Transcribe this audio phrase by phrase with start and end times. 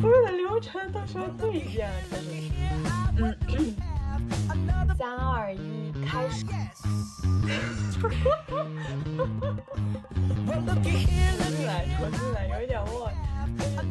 [0.00, 2.32] 所有的流程都说对一遍，开始。
[3.18, 3.76] 嗯，
[4.98, 6.44] 三二一，开始。
[8.00, 8.10] 重
[11.50, 13.12] 新来，重新来，有一点忘，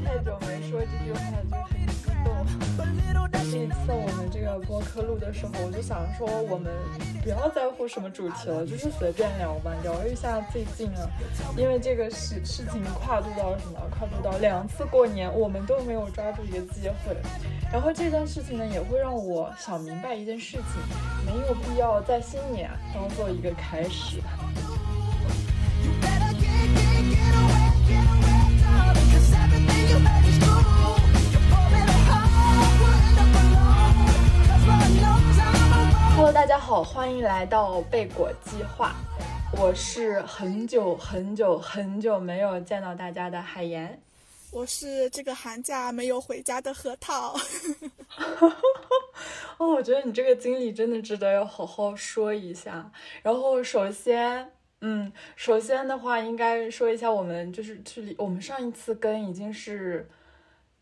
[0.03, 1.19] 太久没说这句话，
[2.77, 3.30] 就很激动。
[3.51, 6.71] 这一次我们这个播客录的时候，我就想说，我们
[7.21, 11.03] 不要在乎什么主题了，就是随便聊吧，聊一下最近啊，
[11.57, 13.77] 因为这个事事情跨度到什么？
[13.91, 17.17] 跨度到两次过年，我们都没有抓住一个机会。
[17.73, 20.63] 然后这件事情呢，也会让我想明白一件事情，
[21.25, 24.21] 没有必要在新年当做一个开始。
[36.23, 38.93] Hello，大家好，欢迎来到贝果计划。
[39.57, 43.99] 我是很久很久很久没有见到大家的海盐。
[44.51, 47.35] 我是这个寒假没有回家的核桃。
[49.57, 52.91] 哦，我觉得你这个经历真的值得要好好说一下。
[53.23, 60.07] 然后首先，嗯，首先的话应该说一下，我们就是距离我们上一次跟已经是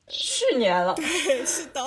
[0.05, 0.95] 去年了。
[0.95, 1.05] 对，
[1.45, 1.81] 是的。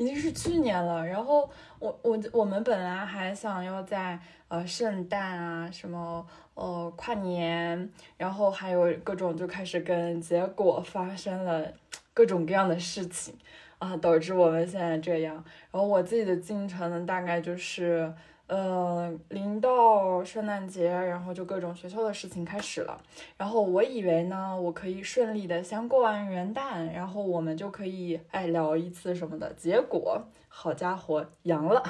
[0.00, 1.46] 已经是去年了，然后
[1.78, 11.70] 我我我们本来还想要在呃圣诞啊什么呃跨年，然后还有各种就开始跟，结果发生了
[12.14, 13.34] 各种各样的事情
[13.78, 15.34] 啊，导致我们现在这样。
[15.70, 18.10] 然后我自己的进程呢，大概就是。
[18.50, 23.00] 呃，临到圣诞节，然后就各种学校的事情开始了。
[23.36, 29.52] 然后我以为呢，我可以顺利的先过完元旦，然后我们就可以哎聊一次什么的。
[29.52, 31.80] 结果，好家伙，阳了。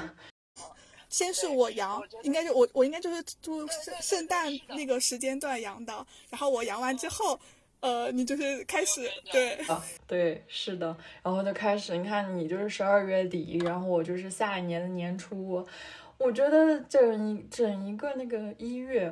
[1.09, 6.05] 先是我阳，应该就我我应该就是就圣圣诞那个时间段阳的。
[6.29, 7.39] 然后我阳完之后，
[7.79, 10.95] 呃，你就是开始对啊，对，是的。
[11.23, 15.65] 然后就开始，你看你就是十二月底，然后我就是下一年的年初。
[16.23, 19.11] 我觉得整一整一个那个一月，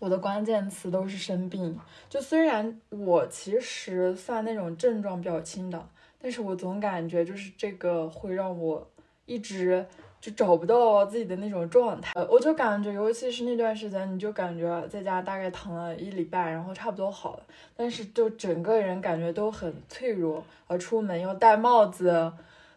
[0.00, 1.78] 我的关键词都是生病。
[2.08, 5.88] 就虽然我其实算那种症状比较轻的，
[6.20, 8.90] 但是我总感觉就是这个会让我
[9.26, 9.86] 一直
[10.20, 12.12] 就找不到自己的那种状态。
[12.28, 17.42] 我就感觉，尤其是那段时间，你就感觉在家大概躺了一礼拜，然后差不多好了，
[17.76, 22.32] 但是就整个人感觉都很脆弱，呃，出门要戴帽子。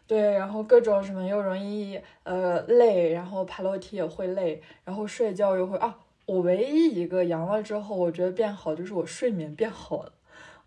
[0.06, 5.98] 对，然后各种什么又容易呃累，然后爬楼梯也会累，然后睡觉又会啊。
[6.26, 10.12] 我唯一一个阳了之后，我觉得变好就是我睡眠变好了，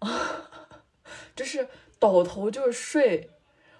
[1.35, 1.67] 就是
[1.99, 3.29] 倒头就睡。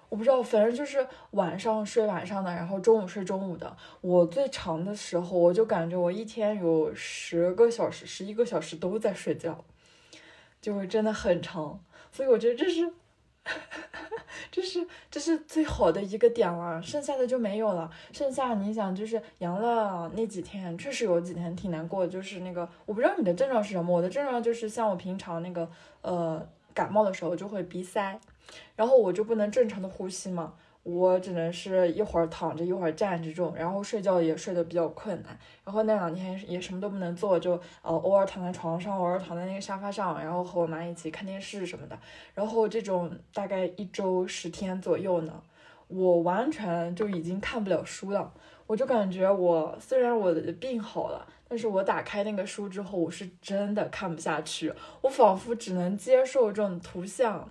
[0.08, 3.76] 我不知道，反正就是晚上睡晚上的，然后中午睡中午的。
[4.00, 9.64] 我最长的时候，我就感觉我一天有十个小时、十一个小时都在睡觉，
[10.60, 11.80] 就真的很长。
[12.12, 12.92] 所以我觉得这是。
[14.50, 17.90] 这是这是最好的一个点了，剩下的就没有了。
[18.12, 22.06] 剩下你想就是阳了那几天，确实有几天挺难过。
[22.06, 25.68] 就是那个我不知道你的症状是什么，我的症状就是像我平常那个
[26.02, 28.18] 呃感冒的时候就会鼻塞，
[28.74, 30.54] 然后我就不能正常的呼吸嘛。
[30.88, 41.98] 我只能是一会儿躺着一会儿站着这种，然后睡觉也睡得比较困难，然后那两天也什么都不能做，就呃偶尔躺在床上，偶尔躺在那个沙发上，然后和我妈一起看电视什么的，
[42.34, 45.42] 然后这种大概一周十天左右呢，
[45.88, 48.32] 我完全就已经看不了书了，
[48.68, 57.50] 我就感觉我虽然我的病好了，但是我打开那个书之后，我是真的看不下去，我仿佛只能接受这种图像。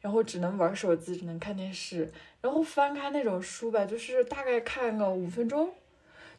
[0.00, 5.72] 然后只能玩手机，只能看电视，然后翻开那种书吧，就是大概看个五分钟，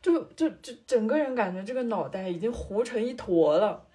[0.01, 3.85] 就就就整个人感觉这个脑袋已经糊成一坨了。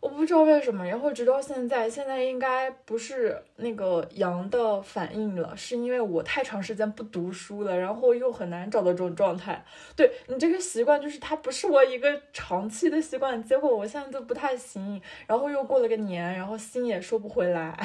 [0.00, 9.64] 我不知道为什么，然后直到现在，现在应该不是那个阳的反应了，是因为我太长时间不读书了，然后又很难找到这种状态。
[9.96, 17.76] 对你这个习惯，就是它不是我一个长期的习惯，结果我现在都不太行，然后又过了个年，然后心也收不回来。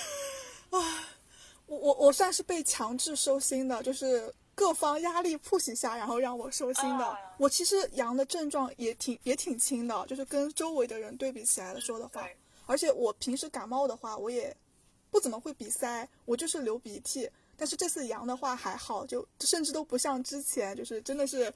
[0.70, 0.80] 哇，
[1.66, 4.32] 我我我算是被强制收心的，就是。
[4.56, 7.18] 各方压力 push 下，然后让我收心的。
[7.36, 12.26] 我其实阳的症状也挺也挺轻的，就是跟周围的人对比起来的说的话。
[12.64, 14.56] 而且我平时感冒的话，我也
[15.10, 17.28] 不怎么会鼻塞，我就是流鼻涕。
[17.54, 21.52] 但是这次阳的话还好，就甚至都不像之前，就是真的是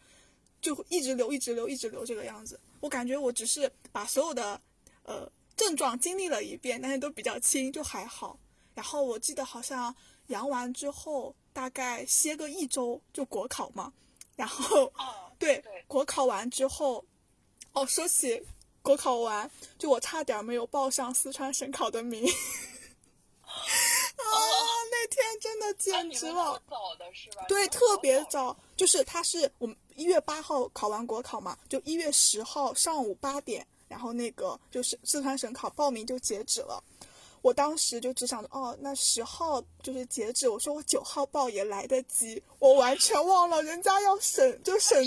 [0.61, 2.61] 就一直流一直流一直流这个样子。
[2.81, 4.61] 我感觉我只是把所有的
[5.05, 5.27] 呃
[5.57, 8.39] 症状经历了一遍，但是都比较轻，就还好。
[8.75, 9.95] 然后我记得好像
[10.27, 11.35] 阳完之后。
[11.53, 13.93] 大概歇个一周就国考嘛，
[14.37, 14.93] 然后
[15.39, 17.05] 对国考完之后，
[17.73, 18.43] 哦，说起
[18.83, 22.25] 国考完，就我差点没有报上四川省考的名。
[23.43, 24.23] 啊，
[24.91, 26.63] 那天真的简直了！
[26.69, 27.45] 早的是吧？
[27.49, 36.83] 对，特别早，就是他是我们一月八号考完国考嘛，就一月十号上午八点，然后那个就是四川省考报名就截止了。
[37.43, 45.03] 我当时就只想着，哦，那十号就是截止，我说我九号报也来得及，我完全忘了人家要审，就审，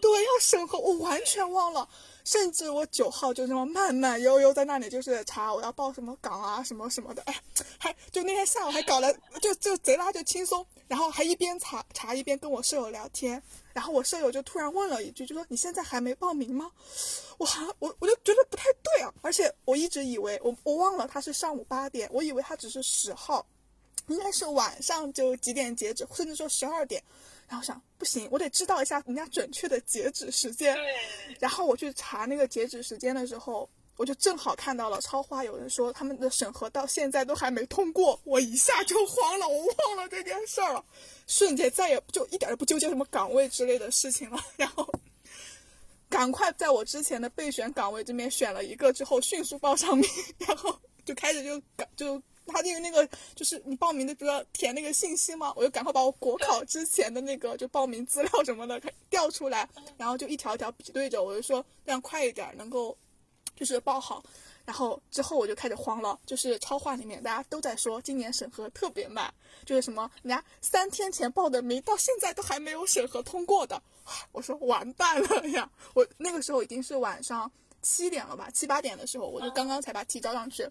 [0.00, 1.88] 对，要审核，我完全忘了。
[2.24, 7.40] 甚至我九号就那么慢慢悠悠在那里，就是查我要报什么岗啊，什么什么的，哎，
[7.78, 9.12] 还就那天下午还搞了，
[9.42, 13.40] 就就贼拉就轻松，然后还一边查查一边跟我舍友聊天，
[13.74, 16.70] 然后我舍友就突然问了一句，就说你现在还没报名吗？
[17.36, 23.46] 我还我我就觉得不太对啊，而且我一直以为我我忘了他是上午八点，我以为他只是十号，
[24.06, 27.02] 应该是晚上就几点截止，甚至说十二点。
[27.48, 30.76] 然后想不行，我得知道一下人家准确的截止时间。
[31.38, 40.84] 然后我去查那个截止时间的时候，我就正好看到了超话有人说他们的审核到现在都还没通过，我一下就慌了，我忘了这件事儿了，
[41.26, 44.38] 瞬间再也就一点都不纠结什么岗位之类的事情了。
[44.56, 44.88] 然后
[46.08, 50.08] 赶快在我之前的备选岗位这边选了一个之后，迅速报上名，
[50.38, 51.60] 然后就开始就
[51.96, 52.22] 就。
[52.46, 55.52] 他那个那个就是你报名的不是要填那个信息吗？
[55.56, 62.96] 我就赶快把我国考之前的那个就报名资料什么的调出来，然后就一条一条比对着，我就说这样快一点能够
[63.56, 64.22] 就是报好。
[64.66, 69.32] 然后之后我就开始慌了，就是超话里面大家都在说今年审核特别慢，
[69.66, 73.82] 就是什么人家三天前报的名到现在都还没有审核通过的。
[74.32, 75.70] 我说完蛋了呀！
[75.94, 77.50] 我那个时候已经是晚上
[77.82, 80.66] 七点了吧，七八点的时候，我就刚刚才把题交上去。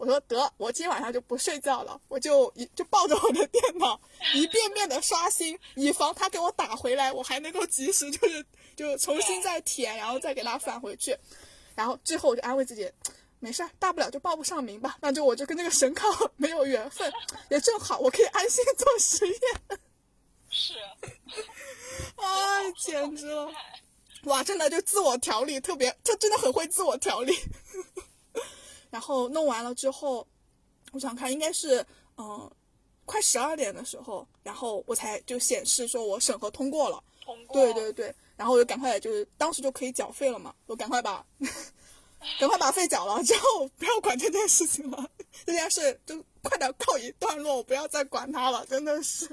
[0.00, 4.00] 我说得，我今天晚上就不睡觉了，我就一就抱着我的电脑
[4.32, 8.42] 一遍遍的刷新，以防他给我打回来，我还能够及时就是
[8.74, 11.14] 就重新再填，然后再给他返回去。
[11.74, 12.90] 然后最后我就安慰自己，
[13.40, 16.08] 没事儿，大不了就报不上名吧，那就我就跟这个省考
[16.38, 17.12] 没有缘分，
[17.50, 19.78] 也正好我可以安心做实验。
[20.48, 20.72] 是，
[22.16, 23.52] 哎，简直了，
[24.24, 27.38] 哇，真的就自我调理特别，他真的很会自我调理。
[28.90, 30.26] 然后弄完了之后，
[30.92, 31.84] 我想看应该是
[32.16, 32.50] 嗯，
[33.04, 37.02] 快十二点的时候，然后我才就显示说我审核通过了。
[37.24, 37.60] 通过。
[37.60, 41.24] 对对对，然后我就赶快就是当时就可以缴费了嘛，我赶快把，
[42.38, 45.10] 赶快把费缴了，之后不要管这件事情了，
[45.46, 49.28] 这件事就快点告一段落，我不要再管它了，真的是。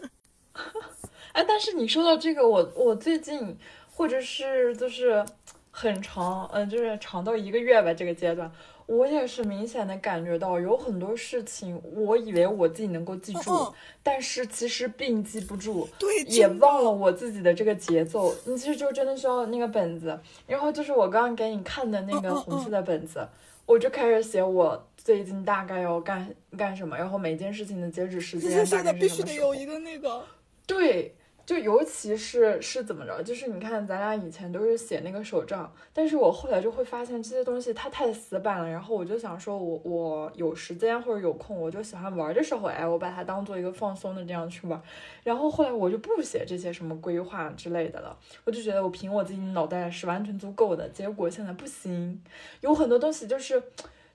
[1.33, 3.57] 哎，但是你说到这个，我我最近
[3.93, 5.25] 或者是就是
[5.71, 8.51] 很长，嗯，就是长到一个月吧，这个阶段。
[8.87, 18.33] 我也是明显的感觉到，有很多事情，我以为我自己能够记住，但是其实并记不住，对，也忘了我自己的这个节奏。
[18.45, 20.17] 你其实就真的需要那个本子，
[20.47, 23.27] 然后就是我刚刚给你看的那个红色的本子，
[23.65, 30.23] 我就开始写我最近大概要干干什么，然后每件事情的截止时间大概是什么时候。
[30.65, 31.13] 对。
[31.47, 44.81] 就尤其是是怎么着，就是你看咱俩以前都是写那个手账，但是我后来就会发现这些东西它太死板了，然后我就想说，我我有时间或者有空，我就喜欢玩的时候，哎，我把它当做一个放松的这样去玩，
[45.23, 52.21] 然后后来我就不写这些什么规划之类的了，我就觉得我凭我自己脑袋是完全足够的，结果现在不行，
[52.59, 53.63] 有很多东西就是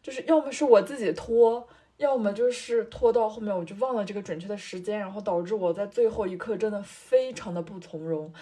[0.02, 1.66] 就是要么是我自己拖。
[2.02, 8.34] 要么就是拖到后面，我就忘了这个准确的时间，然后导致我在最后一刻真的非常的不从容，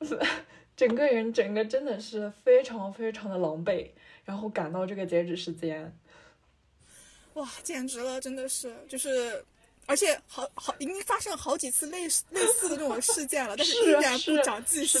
[0.76, 3.88] 整个人整个真的是非常非常的狼狈，
[4.26, 5.90] 然后赶到这个截止时间，
[7.32, 9.42] 哇，简直了，真的是，就是，
[9.86, 15.00] 而且好好已经发生了好几次类似类似的这种事件了，但是依然不长记性。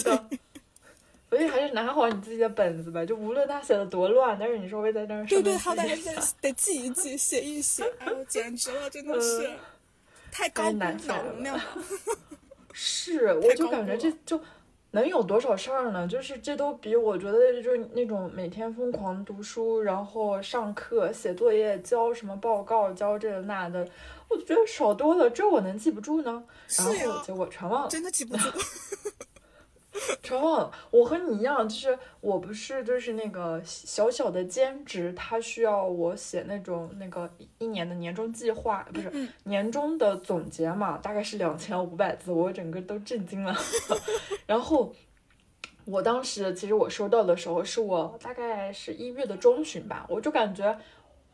[1.36, 7.84] 所以还是拿好你自己的本子吧，就无论他写的多乱，但是你稍微在那儿对对，好歹还是得记一记，写一写。
[8.00, 9.50] 哎呦，简直了，真的是
[10.32, 11.62] 太高估脑容量了。
[12.72, 14.40] 是，我就感觉这就
[14.92, 16.08] 能有多少事儿呢？
[16.08, 23.86] 就是这都比我觉得就是那种每天疯狂读书，然后上课、写作业、交什么报告、交这那的，
[24.28, 25.28] 我觉得少多了。
[25.28, 26.42] 这我能记不住呢？
[26.78, 28.48] 然后结果全忘了，真的记不住。
[30.22, 39.10] 全忘了，我和你一样，就是我不是就是那个小小的兼职，他需要我写那种那个一年的年终计划，不是
[39.44, 43.56] 年终的总结嘛，大概是两千五百字，我整个都震惊了。
[44.46, 44.92] 然后
[45.84, 50.76] 我当时其实我收到的时候是我大概是一月的中旬吧，我就感觉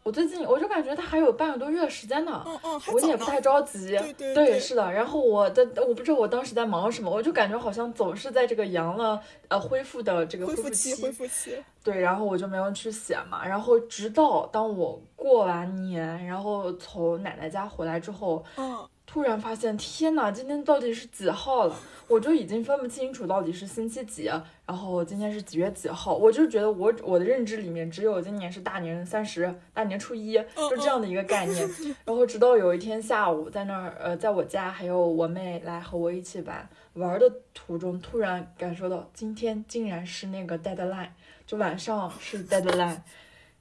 [0.02, 3.96] 我最近我就感觉他还有半个多月时间呢，嗯嗯，我也不太着急。
[3.98, 4.92] 对对对，是的。
[4.92, 11.56] 然后我的我不知道我当时在忙什么，我就感觉好像总是在这个阳了呃恢复的这个恢复期，恢复期。
[11.84, 13.46] 对，然后我就没有去写嘛。
[13.46, 18.88] 然后直到当我过完年，然后从奶奶家回来之后，嗯。
[19.12, 21.76] 突然发现，天哪，今天到底是几号了？
[22.08, 24.24] 我就已经分不清楚到底是星期几，
[24.64, 26.16] 然后今天是几月几号。
[26.16, 31.68] 我就觉得我我的认知里面只有今年是大年三十、大年初一，就这样的一个概念。
[32.06, 41.10] 然后直到有一天下午在那儿，呃，在我家还有我妹来和我一起玩玩的途中，突然感受到今天竟然是那个 deadline，
[41.46, 42.96] 就晚上是 deadline。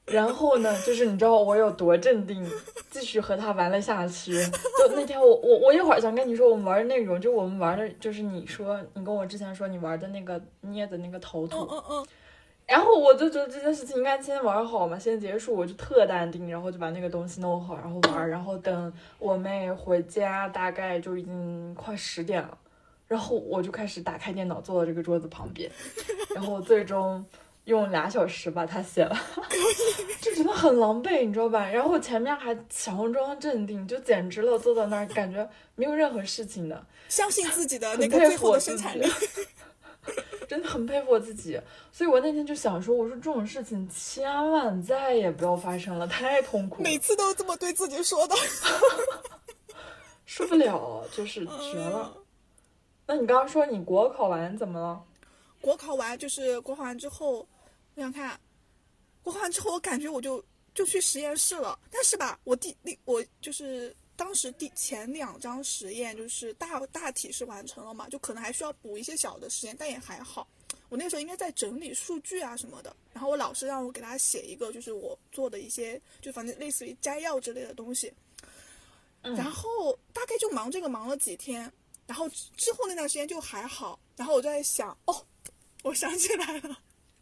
[0.08, 2.46] 然后呢，就是你知道我有多镇定，
[2.89, 4.34] 继续和他玩了下去。
[4.43, 11.60] 就那天我我我一会儿想跟你说我们玩的内容，就我们玩的就是你说你跟我之前说你玩的那个捏的那个头土。
[11.60, 12.05] 嗯嗯嗯。
[12.67, 18.29] 然后我就觉得这件事情应该先玩好嘛，先结束，我就特淡定，然后就把那个东西弄好，然后玩。
[18.29, 22.58] 然后等我妹回家，大概就已经快十点了，
[23.08, 25.70] 然后我就开始打开电脑，坐到这个桌子旁边，
[26.36, 27.24] 然后最终。
[27.65, 29.15] 用俩小时把它写了，
[30.20, 31.70] 就真的很狼狈，你知道吧？
[31.70, 39.08] 然后前面还强装镇定，就简直了，坐在那儿感觉没有任何事情的， 相信自己的那个最后的生产力，
[40.50, 41.62] 真的很佩服我自己。
[41.91, 46.82] 所以我那天就想说，我说这种事情千万再也不要发生了，太痛苦。
[46.82, 48.36] 每次都这么对自己说的，
[50.25, 52.18] 受不了，就是绝了。
[53.06, 55.01] 那你刚刚说你国考完怎么了？
[55.60, 57.46] 国考完就是国考完之后，
[57.95, 58.39] 我想看，
[59.21, 60.43] 国考完之后我感觉我就
[60.74, 61.77] 就去实验室了。
[61.91, 70.48] 但是吧，我第第我就是当时第前两张实验就是大大体是完成了嘛，就可能还需要补一些小的实验，但也还好。
[70.89, 72.95] 我那时候应该在整理数据啊什么的。
[73.13, 78.12] 然后我老师让我给他写一个，就是我做的一些，就反正类似于摘要之类的东西。
[79.21, 81.71] 然后大概就忙这个忙了几天，
[82.07, 84.00] 然后之后那段时间就还好。
[84.15, 85.25] 然后我就在想，哦。
[85.83, 86.77] 我想起来了，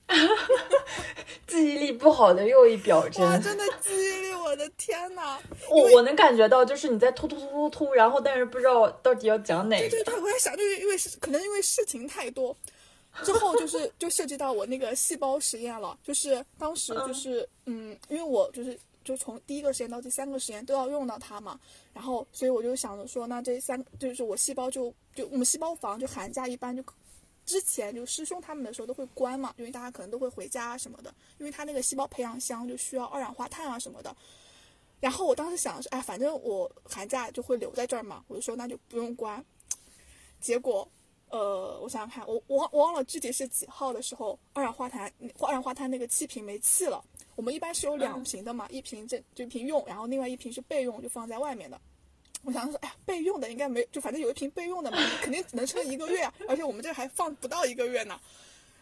[1.46, 3.24] 记忆力不好的又一表征。
[3.26, 5.40] 哇，真的记忆力，我的天哪！
[5.70, 9.90] 我我能感觉到，就是你在突突突突突，然后但是不知道到底要讲哪个。
[9.90, 12.56] 对对对，我在想，就是因为是可能因为事情太多，
[13.24, 15.98] 之后就是就涉及到我那个细胞实验了。
[16.04, 21.60] 就是当时就是嗯，因为我就是就从第一个实验到第三个实验都要用到它嘛，
[21.94, 26.84] 然后所以我就想着说，那这三就是我细胞就就我们细胞房就寒假一般就。
[27.50, 34.16] 之前就师兄他们的时候都会关嘛，因为大家可能都会回家什么的，因为他那个细胞培养箱就需要二氧化碳啊什么的。
[35.00, 39.44] 然后我当时想的是，哎，反正我寒假就会留在这儿嘛，我就说那就不用关。
[40.40, 40.88] 结果，
[41.30, 47.04] 呃，我想想看，我我我忘了具体是几号的时候，二氧化碳二氧化碳那个气瓶没气了。
[47.36, 51.82] 我们一般是有两瓶的嘛，一瓶这就一瓶用，然后另外一瓶是备用，就放在外面的。
[52.44, 58.20] 我想说，哎呀，备用的应该没，就反正有一瓶备用的嘛，肯定只能撑一个月，而且我们这还放不到一个月呢。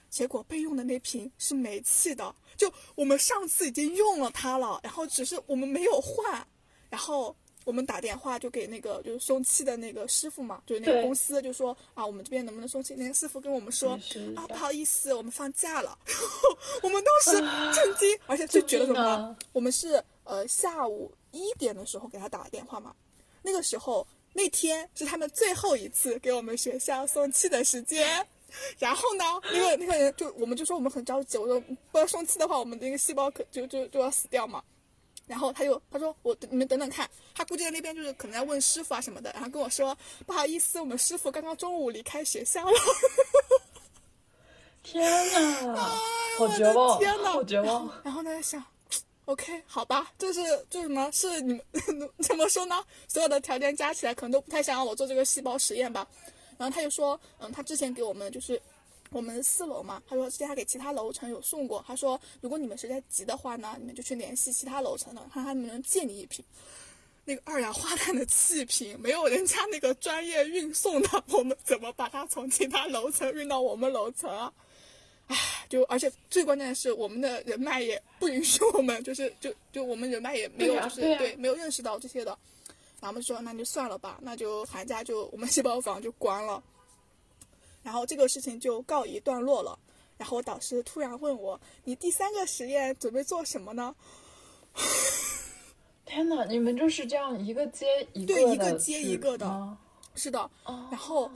[0.09, 6.47] 结果备用的那瓶是煤气的，就我们上次已经用了它了，然后只是我们没有换，
[6.89, 7.35] 然后
[7.65, 12.95] 我们打电话就给那个就是送气的那个师傅嘛，就是那个公司就说啊，我们这边能不能送气？
[12.95, 13.99] 那个师傅跟我们说
[14.35, 15.99] 啊，不好意思，我们放假了。
[16.81, 17.41] 我们当时
[17.75, 19.35] 震惊，而且最绝的什么？
[19.51, 22.95] 我们是呃下午一点的时候给他打的电话嘛。
[23.47, 28.27] 那个时候，那天是他们最后一次给我们学校送气的时间。
[28.77, 29.23] 然后呢，
[29.53, 34.61] 那个那个人就我们就说我们很着急，我说不要送气的话，我们那个细胞可就就就要死掉嘛。
[35.25, 39.31] 然后他就他说我你们等等看，他估计在那边就是可能在问师傅啊什么的。
[39.33, 42.77] 然后跟我说不好意思，我们师傅刚刚中午离开学校了。
[44.83, 45.03] 天
[45.73, 45.81] 哪，
[46.37, 46.99] 好绝望！
[46.99, 47.89] 天哪，好绝望！
[48.03, 48.63] 然后他在想。
[49.27, 51.61] OK，好吧，就是就是什么是 你们
[52.19, 52.81] 怎么说呢？
[53.09, 56.07] 所有的条件加起来，可能都不太想让我做这个细胞实验吧。
[56.57, 58.59] 然后他就说，嗯，他之前给我们就是
[59.09, 61.83] 我们四楼嘛，他说之前还给其他楼层有送过。
[61.85, 66.43] 他说，如果你们实在急的话呢，你们就去联系其他楼层的，看他能不能借你一瓶
[67.25, 68.97] 那个二氧化碳的气瓶。
[69.01, 74.53] 没有人家那个专业运送的，我们怎么把它从其他楼层运到我们楼层啊？
[75.27, 75.35] 唉，
[75.67, 82.31] 就而且最关键的是，我们的人脉也不允许我们，就是就就我们人脉也没有，就是对没有认识到这些的，
[83.01, 86.63] 然后我们说那就算了吧，那就寒假就我们细胞房就关了，
[87.83, 89.77] 然后这个事情就告一段落了。
[90.17, 93.93] 然后我导师突然问我，你第三个实验准备做什么呢？
[96.05, 99.77] 天哪，你们就是这样一个接一个对一个接一个的，
[100.15, 100.49] 是的。
[100.63, 101.29] 然后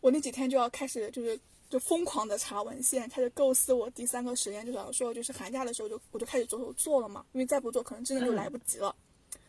[0.00, 1.36] 我那几天就要开始就是。
[1.68, 8.94] 就疯狂的查文献，开始构思我第三个实验，就想说就是寒假的时候就我就开始着手做了嘛，因为再不做可能真的就来不及了。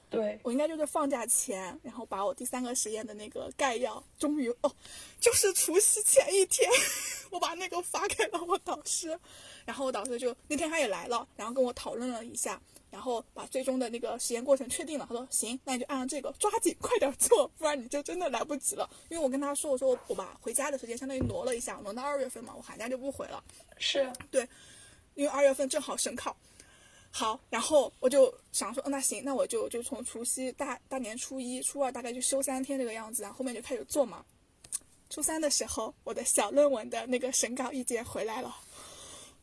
[0.10, 4.72] 对我应该就是放假前，然后把我第三个实验的那个概要，终于哦，
[5.20, 6.70] 就是除夕前一天，
[7.30, 9.20] 我把那个发给了我导师，
[9.66, 15.06] 然后我导师就那天他也来了，然后跟我讨论了一下，然后把最终的那个实验过程确定了。
[15.08, 18.90] 他说行，那你就按照这个抓紧 快点做，不然你就真的来不及了。
[19.10, 23.44] 因为我跟他说，我说我把回家的时间相当于挪了一下，挪到二月份嘛，我寒假就不回了，
[23.78, 24.48] 是对，
[25.16, 26.36] 因为二月份正好省考。
[27.10, 34.24] 好，然后我就想说，哦那行，那我就就从除夕大大年初一、初二大概就休三天这个样子，然后后面就开始做嘛。
[35.10, 38.56] 初三的时候，我的小论文的那个审稿意见回来了，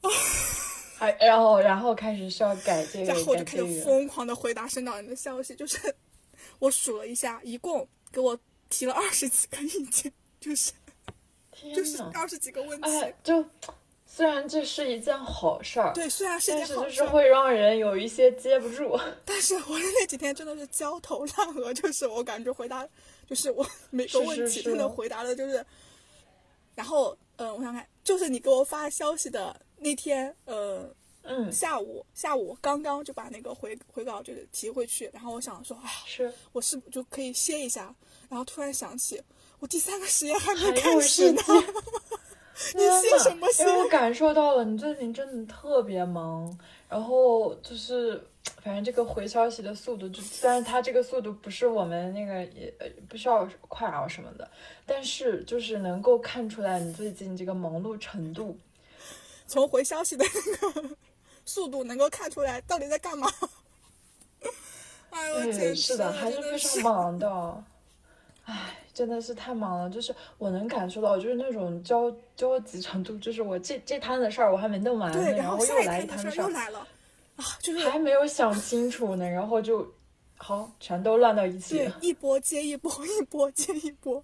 [1.05, 5.95] 还然后然后开始需要改这个然后我就开始疯狂的回答生导人的消息，就是
[6.59, 10.73] 我数了一下，一共给我提了二十几个意见，就是
[11.75, 12.89] 就是，二十几个问题。
[12.89, 13.45] 哎，就
[14.07, 18.99] 虽然这是一件好事儿，对，虽然是一但是就是件好事儿，会让人有一些接不住。
[19.25, 22.87] 但是我的那几天真的是焦头烂额，就是我感觉回答，
[23.29, 25.65] 就是我 每个是是是问题真的回答的就是，
[26.75, 29.55] 然后嗯，我想看，就是你给我发消息的
[29.85, 30.89] 那天，呃，
[31.25, 37.95] 嗯，下午下午刚刚就把那个回回稿就是提回去，然后我想说，哎呀，是我是不是就可以歇一下？
[38.31, 39.21] 然后突然想起，
[39.59, 41.43] 我第三个实验还还没开始呢。
[42.75, 48.19] 你歇什么歇因为我 感受到了你最近真的特别忙，然后就是
[48.63, 54.51] 反正这个回消息的速度，就虽然它这个速度不是我们那个也呃不需要快啊什么的，
[54.87, 58.57] 但是就是能够看出来你最近这个忙碌程度。
[59.55, 60.97] 从回消息的那个
[61.47, 63.31] 速度能够看出来到底在干嘛。
[65.11, 67.65] 哎呦，简对，直是的，还是非常忙的。
[68.47, 76.81] 唉，真的是太忙了，就是我能感受到，就是那种焦焦急程度，就是我这这摊子事儿我还没弄完呢，对，然后又来一摊事儿又来了
[77.37, 79.89] 啊，就是还没有想清楚呢，然后就
[80.37, 81.93] 好全都乱到一起对。
[82.01, 84.21] 一波接一波， 一波接一波，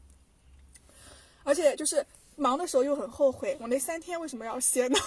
[1.44, 2.04] 而且就是
[2.40, 4.98] 忙的时候又很后悔，我那三天为什么要歇呢？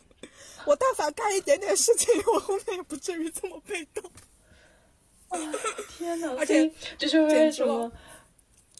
[0.66, 4.02] 我但凡干一点点事情，我后面也不至于这么被动。
[5.96, 7.90] 天呐， 而且这就是为什么，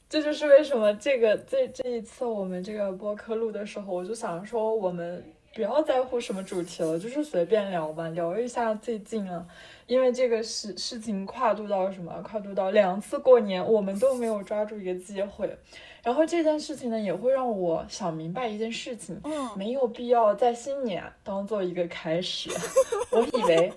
[0.08, 9.46] 这就是为什么这个这这一次我们这个播客录的时候，我就想说我们不要在乎什么主题了，就是随便聊吧，聊一下最近啊，
[9.86, 15.56] 因为这个事事情跨度到什么，跨度到两次过年，我们都没有抓住一个机会，
[16.02, 22.50] 然后这件事情呢，也会让我想明白一件事情，嗯，没有必要在新年当做一个开始。
[23.12, 23.72] 我以为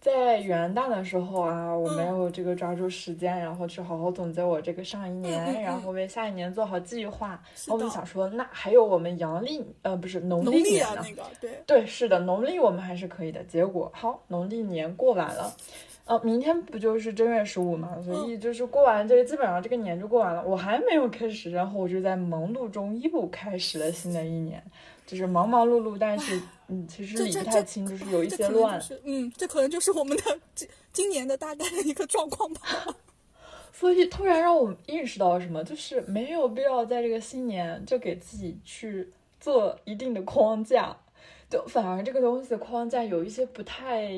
[0.00, 7.40] 在元旦的时候啊，我没有这个抓住时间，然后去好好总结我这个上一年，然后为下一年做好计划。
[7.54, 11.00] 是然后我就，想说，那还有我们阳历呃不是农农历历年呢？
[11.00, 13.44] 啊那个对，对，是的，农历我们还是可以的。
[13.44, 15.54] 结果好，农历年过完了，
[16.10, 17.96] 呃，明天不就是正月十五嘛？
[18.04, 20.44] 所以就是过完这个，基本上这个年就过完了。
[20.44, 24.60] 我还没有开始，然后我就在忙碌中又开始了新的一年，
[25.06, 28.86] 就是忙忙碌碌，但是嗯，其实理不太清，就是有一些乱就。
[28.86, 32.60] 是嗯，这可能就是我们的今今年的大概的一个状况吧。
[33.72, 40.96] 所以突然让我意识到什么，就是没有必要在这个新年就给自己去做一定的框架，
[41.48, 44.10] 就反而这个东西的框架有一些不太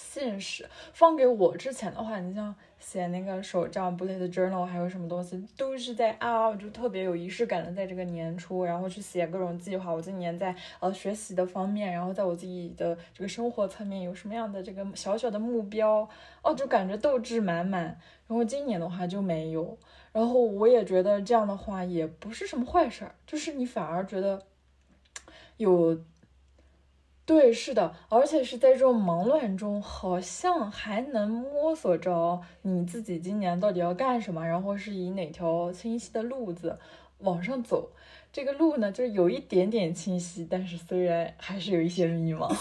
[0.00, 0.66] 现实。
[0.92, 9.92] 放给我之前的话，你像写那个手账、bullet journal，还有什么东西，都是在啊，我就特别有仪式感的，在这个年初，然后去写各种计划。
[9.92, 16.08] 我今年在呃学习的方面，然后在我自己的这个生活层面有什么样的这个小小的目标，
[16.42, 17.82] 哦，就感觉斗志满满。
[18.26, 19.76] 然后今年的话就没有，
[20.12, 24.40] 然后我也觉得这样的话也不是什么坏事儿，就是你反而觉得
[25.56, 25.98] 有，
[27.30, 36.76] 对，是的，而且是在这种忙乱中，好像还能摸索着你自己今年到底要干什么，然后是以哪条清晰的路子
[37.18, 37.92] 往上走。
[38.32, 42.52] 这个路呢，就是有一点点清晰，但是虽然还是有一些迷茫。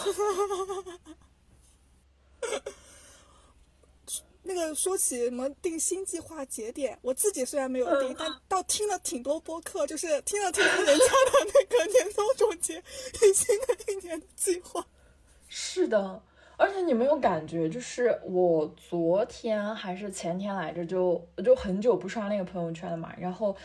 [4.44, 13.69] 那个说起什么定新计划节点，我自己虽然没有定，嗯但倒听了挺多播客，就是听了听了人家的那个年终总结，定新的一年的
[14.54, 14.86] 计划。
[15.48, 16.22] 是的，
[16.58, 23.56] 而且你没有感觉，就是我昨天还是前天来着，就就很久不刷那个朋友圈了嘛，然后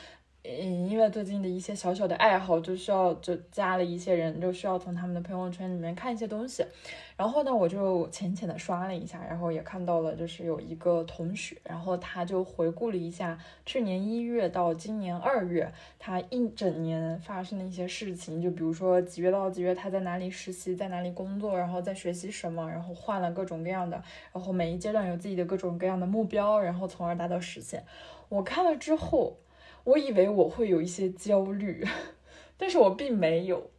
[0.47, 6.63] 嗯，因为最近的一些小小的爱好，就需要就加了一些人，就需要从他们的朋友圈里面看一些东西。
[7.17, 27.83] 然后呢，我就浅浅的刷了一下，然后也看到了，就是有一个同学，然后他就回顾了一下去年一月到今年二月，他一整年发生的一些事情，就比如说几月到几月他在哪里实习，在哪里工作，然后在学习什么，然后换了各种各样的，然后每一阶段有自己的各种各样的目标，然后从而达到实现。
[28.29, 29.39] 我看了之后。
[29.85, 31.87] 我以为我会有一些焦虑，
[32.57, 33.71] 但是我并没有。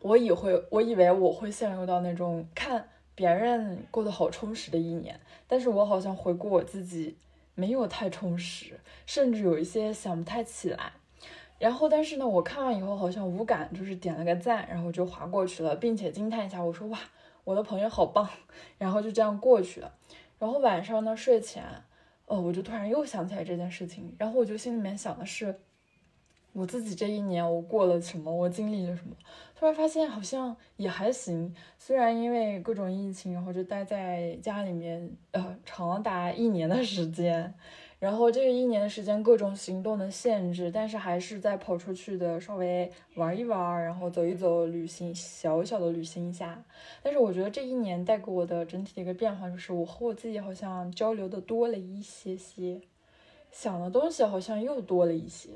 [0.00, 7.16] 我以会，我以为我会陷入到那种看别人过得好充实的一年，但是我好像回顾我自己
[7.54, 10.92] 没有太充实，甚至有一些想不太起来。
[11.58, 16.98] 然后，但是呢，我看完以后好像无感，就是点了个赞，然后就划过去了，并且惊叹一下，我说哇，
[17.44, 18.28] 我的朋友好棒，
[18.78, 19.94] 然后就这样过去了。
[20.40, 21.62] 然后晚上呢，睡前。
[22.32, 25.54] 哦，我就突然又想起来这件事情，然后我就心里面想的是，
[26.54, 29.14] 我自己这一年我过了什么，我经历了什么，
[29.54, 37.52] 突然发现好像也还行，虽然因为各种疫情，然后就待在家里面，呃，长达一年的时间。
[38.02, 46.64] 然后这个一年的时间，各种行动的限制，但是还是在跑出去的，稍微玩一玩，然后走一走，旅行小小的旅行一下。
[47.00, 52.80] 但是我觉得这一年带给我的整体的一个变化，就是我和我自己好像交流的多了一些些，
[53.52, 55.50] 想的东西好像又多了一些，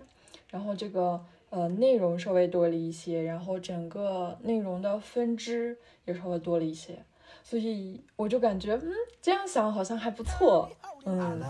[0.49, 7.03] 然后这个呃内容稍微多了一些，然后整个内容的分支也稍微多了一些，
[7.43, 10.71] 所以我就感觉嗯这样想好像还不错，
[11.05, 11.43] 嗯。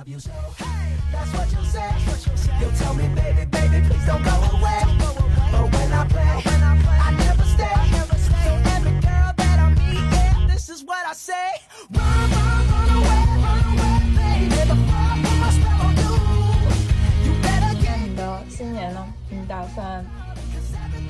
[18.09, 19.07] 你的新年呢？
[19.31, 20.05] 你打算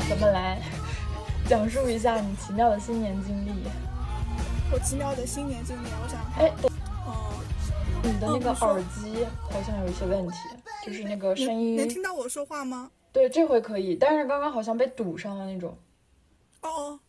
[0.08, 0.58] 怎么来
[1.48, 3.52] 讲述一下你奇妙的新年经历？
[4.70, 6.70] 我奇妙的新年经历，我想，哎，哦，
[8.06, 10.36] 你的那个耳机好像有一些问题。
[10.84, 12.88] 就是那个声音，能听到我说话吗？
[13.12, 15.76] 对，这回可以，但是刚刚好像被堵上了那种。
[16.62, 17.00] 哦哦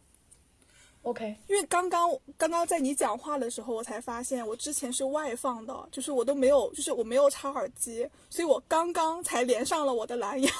[1.03, 10.51] ，OK，因为刚刚刚刚在你讲话的时候，我才发现我之前是外放的，就是我都没有，就是我没有插耳机，所以我刚刚才连上了我的蓝牙。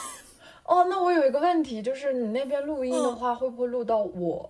[0.65, 4.47] 哦，那我有一个问题，就是你那边录音的话，会不会录到我？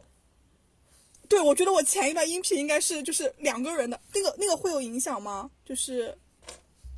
[1.30, 5.50] 对，我觉得我前一段音频应该是就是两个人的，那个那个会有影响吗？
[5.66, 6.18] 就是。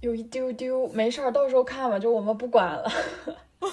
[0.01, 2.89] 有一丢丢，没事儿，到时候看吧，就我们不管了。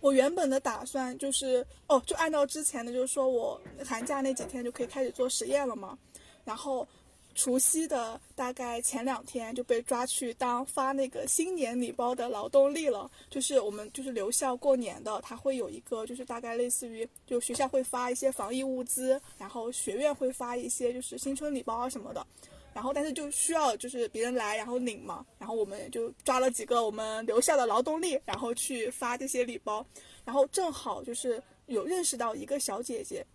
[0.00, 5.96] 我原本的打算就是，哦，就按照之前的，就是说我寒假那几天就可以开始做实验了嘛。
[6.44, 6.86] 然后
[7.34, 13.10] 除夕的大概前两天就被抓去当发那个新年礼包的劳动力了。
[13.30, 22.26] 就是我们就是留校过年的，他会有一个就是大概类似于，就学校会发一些防疫物资，然后学院会发一些就是新春礼包啊什么的。
[22.72, 25.26] 然后，但是就需要就是别人来，然后领嘛。
[25.38, 29.84] 然后我们就抓了几个我们留下的劳动力，然后去发这些礼包。
[30.24, 33.26] 然后正好就是有认识到一个小姐姐，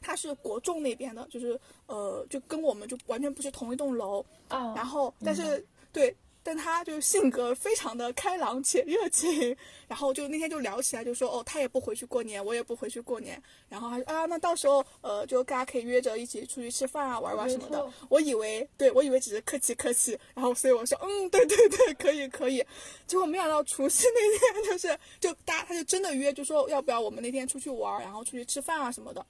[0.00, 4.74] 她是国众那边的，就是呃，就跟我们就完全不是同一栋楼啊。
[4.74, 6.14] 然后，但是对。
[6.40, 9.54] 但他就性格非常的开朗且热情，
[9.86, 13.42] 然后就那天就聊起来，就说哦，他也不回去过年，我也不回去过年。
[13.68, 17.86] 然后他说啊，那到时候呃，就大家可以约着一起出去吃饭啊，玩玩什么的。
[18.08, 22.64] 我以为对我以为只是客气客气，然后所以我说嗯，对对对，可以可以。
[23.06, 29.26] 结果没想到除夕那天 就是就大家他就真的约，就说要不要我们那天出去玩，然后出去吃饭啊什么的。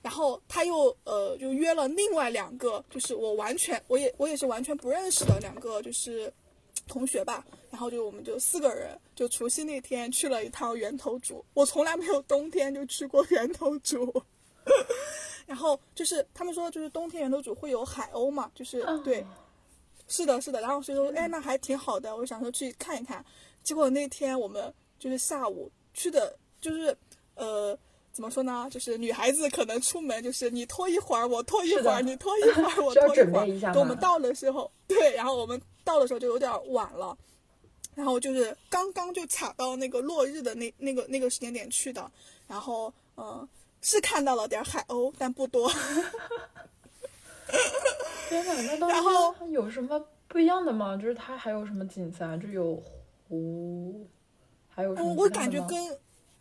[0.00, 6.32] 然后他又呃就约了另外两个，就是我完全我也我也是完全不认识的两个就是
[6.86, 7.44] 同学吧。
[7.70, 11.42] 然后就我们就四个人，就除夕那天去了一趟源头渚。
[11.52, 14.22] 我从来没有冬天就去过 源头渚。
[15.46, 19.26] 然后就是他们说就是冬天源头渚会有海鸥嘛，就是对，
[20.06, 20.60] 是的，是的。
[20.60, 23.22] 然后所以说哎那还挺好的，我想说去看一看。
[23.62, 26.96] 结果那天我们就是下午去的，就是
[27.34, 27.76] 呃。
[28.18, 28.66] 怎么说呢？
[28.68, 33.72] 就是女孩子可能出门就是你拖一会儿，我拖一会儿，你拖一会儿，我 拖一会儿。
[33.72, 37.16] 等我们到的时候，对，然后我们到的时候就有点晚了，
[37.94, 42.10] 然后就是刚刚就卡到那个落日的那那个那个时间点去的，
[42.48, 43.48] 然后嗯，
[43.82, 45.70] 是看到了点海鸥，但不多。
[48.28, 48.90] 天哪，那当
[49.38, 50.96] 时有什么不一样的吗？
[50.96, 52.36] 就是它还有什么景色啊？
[52.36, 52.82] 就有
[53.28, 54.04] 湖，
[54.68, 55.14] 还有什么？
[55.14, 55.96] 我感觉跟。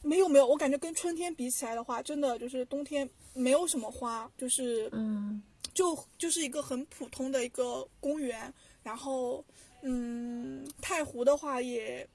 [0.07, 5.41] 没有没有，我感觉跟春天比起来的话，真的就是冬天没有什么花，就是嗯，
[5.73, 8.51] 就就是一个很普通的一个公园，
[8.83, 9.43] 然后
[9.81, 12.07] 嗯，太湖的话也，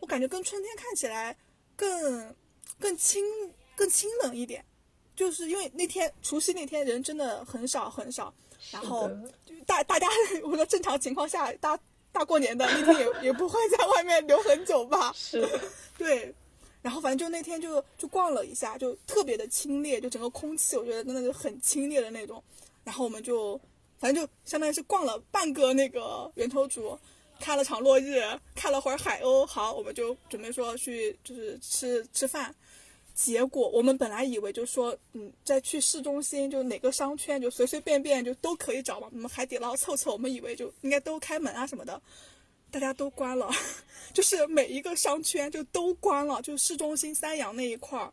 [0.00, 1.34] 我感觉跟春天看起来
[1.74, 2.34] 更
[2.78, 3.24] 更清
[3.74, 4.62] 更清冷一点，
[5.16, 8.32] 就是因为那天除夕那天人真的很少很少，
[8.70, 9.10] 然后
[9.66, 10.06] 大大家
[10.42, 11.78] 我说正常情况下大
[12.12, 15.10] 大过年的那天也也不会在外面留很久吧？
[15.16, 15.48] 是，
[15.98, 16.32] 对，
[16.84, 22.40] 然后反正就那天就就逛了一下，就特别的清冽，就整个空气我觉得真的是很清冽的那种，
[22.84, 23.60] 然后我们就。
[23.96, 26.98] 反正就相当于是逛了半个那个源头主，
[27.40, 28.20] 看了场落日，
[28.54, 29.46] 看了会儿海鸥。
[29.46, 32.54] 好，我们就准备说去就是吃吃饭。
[33.14, 39.08] 结果我们本来以为就说，嗯，在去市中心就哪个商圈就随随便便就都可以找嘛。
[39.10, 41.98] 我们海底捞凑凑，我们以为就应该都开门啊什么的，
[42.74, 43.48] 大家都关了，
[44.12, 48.12] 就是每一个商圈就都关了，就市中心三阳那一块儿。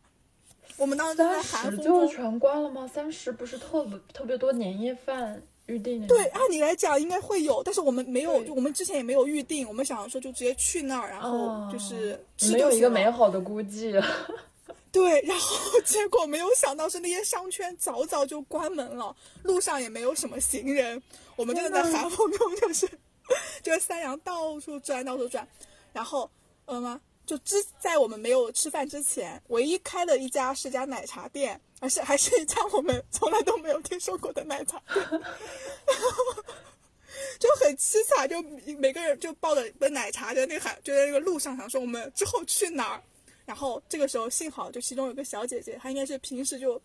[0.77, 2.87] 我们当时在寒风就全关了吗？
[2.93, 5.41] 三十不是特别特别多年夜饭。
[5.67, 9.65] 预定对，按理来讲应该会有，但是我们没有，就我们之前也没有预定。
[9.67, 12.19] 我们想说就直接去那儿，然后就是
[12.51, 13.93] 没有一个美好的估计。
[14.91, 21.01] 对，然后结果没有想到是那些商圈早早就关门了，路上也没有什么行人。
[21.37, 22.89] 我们真的在寒风中就是
[23.63, 25.47] 就是三阳到处转到处转，
[25.93, 26.29] 然后
[26.65, 31.59] 嗯，就之在我们没有吃饭之前，唯一开的一家是家奶茶店。
[31.83, 35.03] 而且还是一家我们从来都没有听说过的奶茶店，
[37.39, 38.39] 就很凄惨，就
[38.77, 43.01] 每个人就抱着杯奶茶在那个海，就在那个路上想说我们之后去哪儿。
[43.47, 46.79] 然后这个时候幸好就其中有个小姐姐，她应该是平时就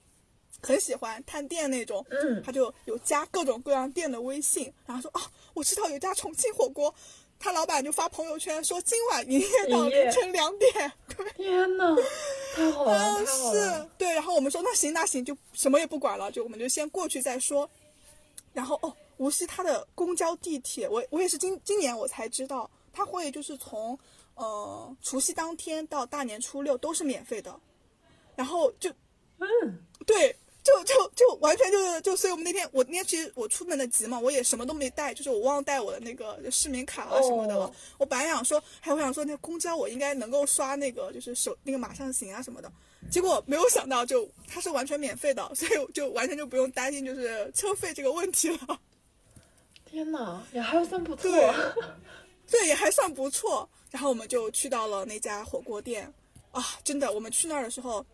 [0.63, 5.21] 很喜欢探店那种，嗯，他就有加各种各样店的微信，然后说哦，
[5.55, 6.95] 我知道有家重庆火锅。
[7.39, 10.73] 他老板就发朋友圈说今晚营业到凌晨两点。
[11.37, 11.95] 天呐，
[12.55, 13.83] 太好了，太好了。
[13.83, 14.11] 是，对。
[14.15, 17.69] 然后我们说那行那行，就什么也不管了，就我们就先过去再说。
[18.55, 23.99] 然后哦，无锡它的公交地铁，我我也是今今年我才知道，它会就是从
[24.35, 27.55] 呃除夕当天到大年初六都是免费的。
[28.35, 28.89] 然后就，
[29.41, 30.35] 嗯，对。
[30.67, 37.73] 就就就完全就是就，所以我们那天我那天其实我出门的急嘛，我也什么都没带，就是我忘带我的那个市民卡啊什么的了。
[37.99, 42.69] 我本来想说，还我想说那公交我应该能够刷那个就是手那个马上行啊什么的，
[43.09, 48.81] 结果没有想到就它是完全免费的，所以就完全就不用担心就是车费这个问题了。
[49.89, 51.31] 天哪，也还算不错，
[52.51, 53.69] 对，也还算不错。
[53.93, 56.13] 然后我们就去到了那家火锅店，
[56.51, 58.05] 啊，真的，我们去那儿的时候。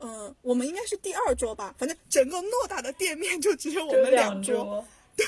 [0.00, 4.84] 嗯，我们应该是第二桌吧，反正整个偌大的店面就只有我们两桌。
[5.16, 5.26] 对，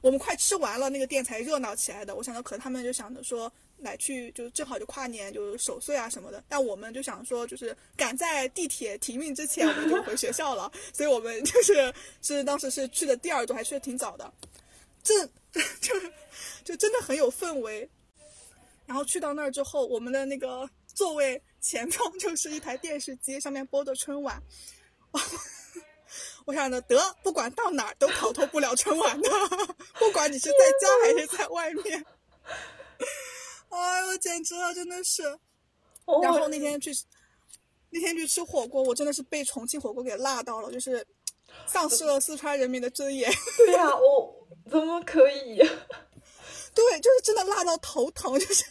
[0.00, 2.14] 我们快吃完了，那个店才热闹起来的。
[2.14, 6.42] 我想到可能他们就想着说，来去就正好就跨年就守岁啊什么的。
[6.48, 10.72] 但我们就想说，就是赶在地铁停运之前，我们就回学校了。
[10.94, 14.32] 所以我们就是是当时是去的第二桌，还去的挺早的。
[15.02, 15.26] 这
[15.82, 15.94] 就
[16.64, 17.86] 就真的很有氛围。
[18.86, 21.42] 然后去到那儿之后，我们的那个座位。
[21.62, 24.42] 前方 就是一台电视机，上面播的春晚。
[26.44, 29.30] 我想着得，不管到哪儿都逃脱不了春晚的，
[29.98, 32.04] 不管你是在家还是在外面。
[33.68, 35.22] 哎呦，简直了，真的是。
[36.20, 36.90] 然后那天去，
[37.90, 41.06] 那天去吃火锅，我真的是被重庆火锅给辣到了，就是
[41.66, 43.32] 丧失了四川人民的尊严。
[43.56, 45.58] 对呀，我怎么可以？
[46.74, 48.64] 对，就是真的辣到头疼，就是。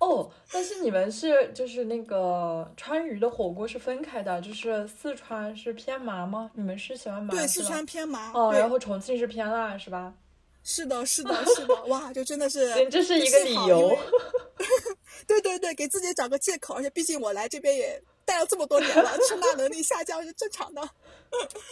[0.00, 6.50] 哦，但是你们是就是那个川渝的火锅是分开的，就是四川是偏麻吗？
[6.54, 7.34] 你们是喜欢麻？
[7.34, 8.32] 对，四川偏麻。
[8.32, 10.14] 哦，然后重庆是偏辣，是吧？
[10.62, 13.96] 是的，是的， 是的，哇，就真的是，这是一个理由。
[15.26, 20.82] 对对对，给自己找个借口，而且毕竟我来这边也待了这么多年了，吃辣能力下降是正常的。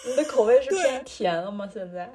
[0.06, 1.68] 你的口味是偏甜了吗？
[1.72, 2.12] 现在？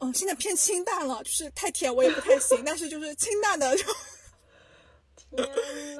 [0.00, 3.84] 嗯，现在偏清淡了，就是太甜我也不太行，但是就是清淡的就。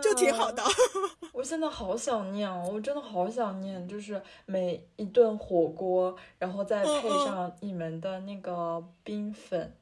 [0.02, 0.62] 就挺好的，
[1.32, 9.76] 我现在好想念哦，我真的好想念，就是每一顿火锅，然后再配上你们的那个冰粉，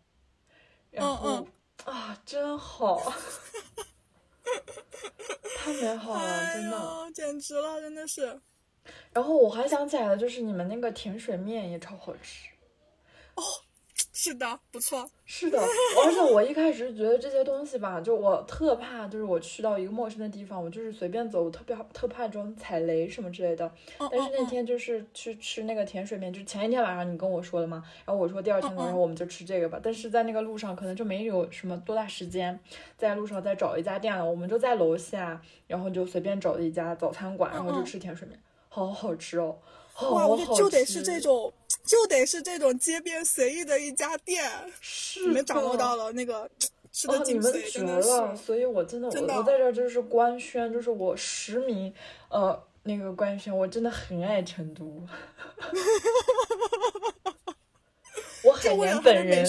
[0.91, 1.47] 然后
[1.85, 3.03] 啊，真好，
[5.59, 8.41] 太美好了，真的，简直了，真的是。
[9.13, 12.49] 然后我还想起来了，就是你们那个甜水面也超好吃，
[13.35, 13.43] 哦。
[14.25, 15.05] 是的，不错。
[15.25, 23.69] 是的，而且我一开始觉得这些东西吧，就我特怕，就是我去到一个陌生的地方，我就是随便走，我特别特怕这种踩雷什么之类的。
[23.99, 29.81] 但是那天就是去吃那个甜水面，就前一天晚上你跟我说的嘛，然后我说第二天早上我们就吃这个吧。
[29.83, 32.61] 但是在那个路上可能就没有什么多大时间，
[32.97, 39.57] 在路上再找一家店了，我们就在楼下，然后就随便找了一家早餐馆，然后就吃甜水面，好好吃哦，
[40.01, 41.53] 哇，我觉得就得是这种。
[41.85, 44.49] 就得是这种街边随意的一家店，
[45.27, 46.49] 你们掌握到了那个
[46.93, 48.37] 吃的哦，你们绝了！
[48.37, 51.93] 所以我真的，真的我我在这儿就是官宣，就是我实名，
[52.29, 55.05] 呃，那个官宣，我真的很爱成都。
[58.45, 59.45] 我海就为了它的南本人，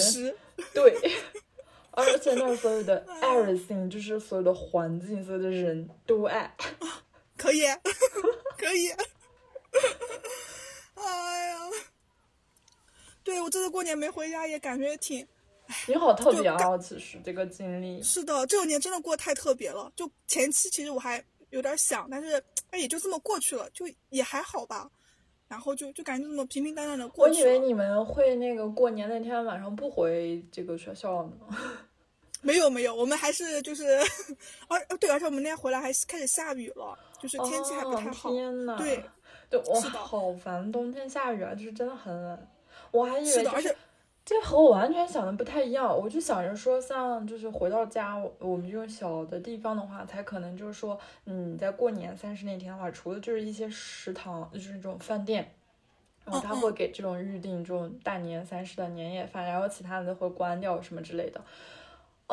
[0.74, 0.98] 对，
[1.92, 6.52] 而且那儿所有的 everything，就是所有的环境，所有的人都爱。
[7.36, 7.62] 可以，
[8.58, 8.88] 可以。
[10.94, 11.58] 哎呀，
[13.22, 15.26] 对我这次过年没回家，也感觉挺
[15.88, 16.78] 你好特别就啊！
[16.78, 19.90] 其实这个经历，是的，这个年真的过得太特别了。
[19.96, 24.90] 就前期其实我还有点想，但是哎也就这么过去了，就也还好吧。
[25.46, 27.50] 然后就就感觉这么平平淡淡的过去了。
[27.50, 31.32] 我以为你们会那个过年那天晚上不回这个学校呢。
[32.40, 33.84] 没有没有，我们还是就是，
[34.68, 38.28] 而对，而且我们那天回来还开始下雨了，就是天气还不太好。
[38.30, 39.02] 哦、天呐，对，
[39.50, 42.38] 对，我，好烦，冬天下雨啊，就是真的很冷。
[42.90, 43.76] 我还以为就是
[44.24, 55.50] 这和我完全想的不太一样，我就想着说，像就是回到家，我我们这种小的地方的话，才可能就是说，嗯，在过年三十那天的话，除了就是一些食堂，就是这种饭店。
[56.24, 61.38] 然后他会给这种预定这种大年三十的年夜饭，然后其他的会关掉什么之类的。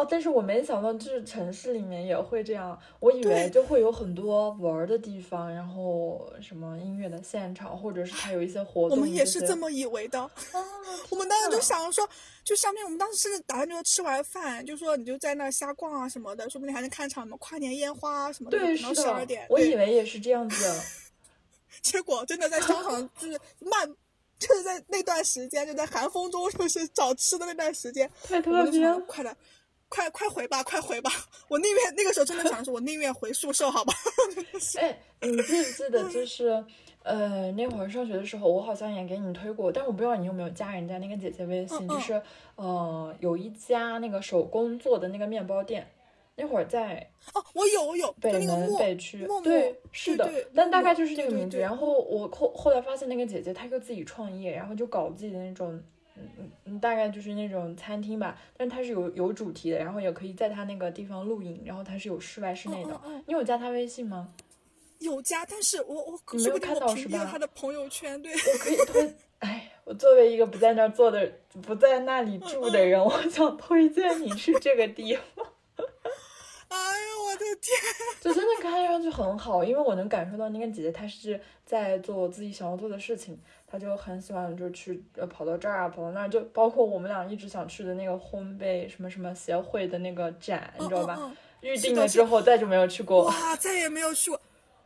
[0.02, 2.78] 哦，但是我没想到，就是城市里面也会这样。
[3.00, 8.98] 我以为就会有很多玩儿的地方，然后什么音乐的现场，或者是还有一些活动。
[8.98, 10.20] 我们也是这么以为的。
[10.20, 10.30] 啊，
[11.12, 12.08] 我们当时就想着说，
[12.44, 20.82] 就上面我们当时甚至打算就是吃完饭，就说你就在那儿瞎逛啊什么的，说不定还能看场什么跨年烟花啊什么的，对，十二点。，我以为也是这样子的。
[21.84, 23.88] 结果真的在商场 就是漫，
[24.40, 29.36] 就是在那段时间，就在寒风中就是找吃的那段时间，特别快点，
[29.92, 31.12] 快快回吧，快回吧！
[31.50, 33.94] 我宁愿那个时候真的想着说，我宁愿回宿舍，好吧？
[34.80, 36.64] 哎，你记不记得 就是，
[37.04, 42.22] 呃，那会儿上学的时候，我好像也给你推过，但我不知道你有没有加人家那个姐姐微信，嗯嗯就是
[42.56, 45.86] 呃，有一家那个手工做的那个面包店，
[46.36, 51.58] 那会儿在哦，我有我有，北门北区对，是的对，但大概就是这个名字。
[51.58, 55.84] 然后我后后来发现那个姐姐她又自己创业，然后就搞自己的那种，
[56.16, 62.92] 嗯嗯嗯，大概就是那种餐厅吧，但是它是有有主题的，然后也可以在它那个地方露营，然后它是有室外室内的。
[63.06, 64.34] 嗯嗯嗯你有加他微信吗？
[65.00, 68.32] 有加，但是我我你没有看到是吧他的朋友圈，对。
[68.34, 71.32] 我可以推， 哎，我作为一个不在那儿做的、
[71.64, 75.48] 不在那里住的人，我想推荐你去这个地方。
[76.68, 77.76] 哎呀，我的天！
[78.22, 83.38] 就真的看上去很好，因为我能感受到那个姐姐她是在做自己想要做的事情，
[83.72, 91.16] 她就很喜欢就去呃跑到这儿啊，跑到那儿，就包括我们俩一直想去的那个烘焙什么什么协会的那个展，你知道吧？
[91.20, 94.42] 嗯嗯预定了之后再就没有去过，哇，再也没有去过。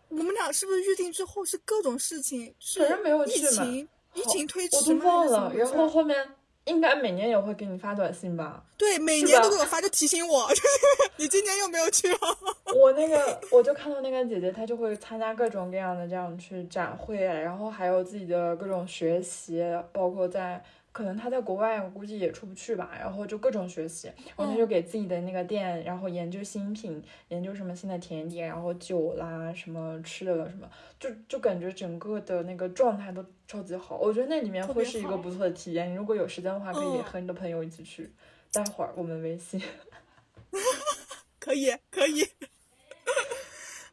[0.10, 2.54] 我们俩是不是预定之后是各种事情？
[2.60, 5.54] 是反正没有疫去嘛情，疫情推迟我都忘了。
[5.56, 6.18] 然后后面
[6.66, 8.64] 应该每年也会给你发短信吧。
[8.78, 10.48] 对，每年都给我发，就提醒我，
[11.18, 12.20] 你今年又没有去啊？
[12.76, 20.62] 我那个，我就看到那个姐姐，她就会参加各种各样的这样去展会，然后还有自己的各种学习，包括在
[20.96, 30.66] 可能他在国外，我估计也出不去吧，然后就各种学习，然后他就给自己的那个店，然后研究新品，研究什么新的甜点，然后酒啦，什么吃的了什么，
[30.98, 38.10] 就就感觉整个的那个状态都超级好，我觉得那里面会是一个不错的体验，你如果有时间的话，可以嗯和你的朋友一起去，
[38.54, 39.62] 待会儿我们微信。
[41.42, 42.22] 可以，可以。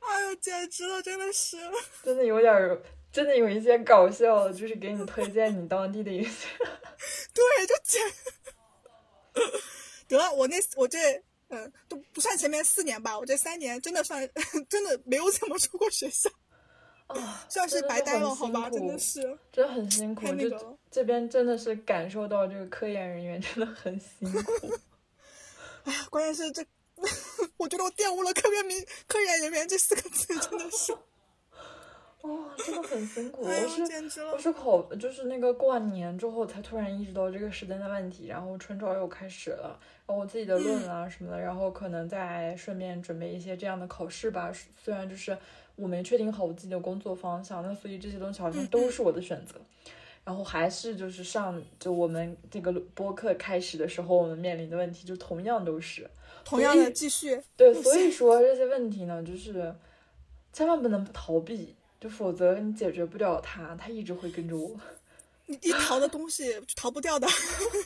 [0.06, 1.56] 哎呦，简直了，真的是。
[2.04, 2.80] 真的有点儿，
[3.12, 6.48] 真的有一些搞笑的，就是给你推荐你当地的一些。
[7.34, 8.00] 对，就简。
[10.08, 14.28] 得了，我那我这嗯都不算前面四年吧，我这三年真的算
[14.68, 16.30] 真的没有怎么出过学校，
[17.08, 18.68] 啊， 算是白待了，好吧？
[18.70, 19.20] 真的是
[19.52, 20.78] 真的很辛苦，就。
[20.90, 24.74] 这边真的是感受到这个科研人员真的很辛苦。
[25.84, 26.62] 哎呀，关键是这，
[27.56, 30.94] 我觉得我玷污了科研名科研人员这四个字，真的是，
[32.22, 33.44] 哇、真的很辛苦。
[33.44, 33.82] 哎，我是
[34.22, 34.38] 我。
[34.38, 44.52] 是考，就是那个过完年之后才突然意识到这个时间的问题，然后春招又开始了，然后我自己的论文啊什么的，然后可能再顺便准备一些这样的考试吧。
[44.82, 45.36] 虽然就是
[45.76, 49.56] 我没确定好我自己的工作方向，那所以这些东西好像都是我的选择。
[50.24, 56.08] 然后还是就是上就我们这个播客开始的时候，我们面临的问题就同样都是
[56.44, 59.74] 同样的继续，对，所以说这些问题呢，就是
[60.52, 64.74] 千万不能逃避，就否则你解决不了它，它一直会跟着我。
[65.46, 67.28] 你一逃的东西就逃不掉的，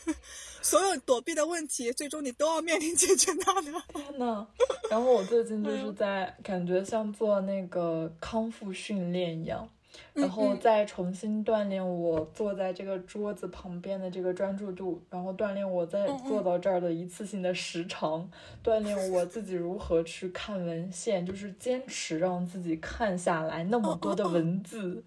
[0.62, 3.70] 所有躲避的问题，最终你都要面临解决它的。
[3.92, 4.46] 天呐，
[4.90, 9.68] 然后我最近就是嗯在感觉像做那个康复训练一样，
[10.14, 18.28] 然后再重新锻炼我坐在这个桌子旁边的这个专注度，然后锻炼我再坐到这儿的一次性的时长，
[18.64, 25.04] 锻炼我自己如何去看文献，就是坚持让自己看下来那么多的文字，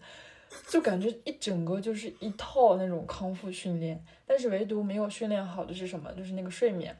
[0.68, 4.04] 就感觉一整个就是一套那种康复训练。
[4.26, 6.12] 但是唯独没有训练好的是什么？
[6.14, 6.96] 就是那个睡眠，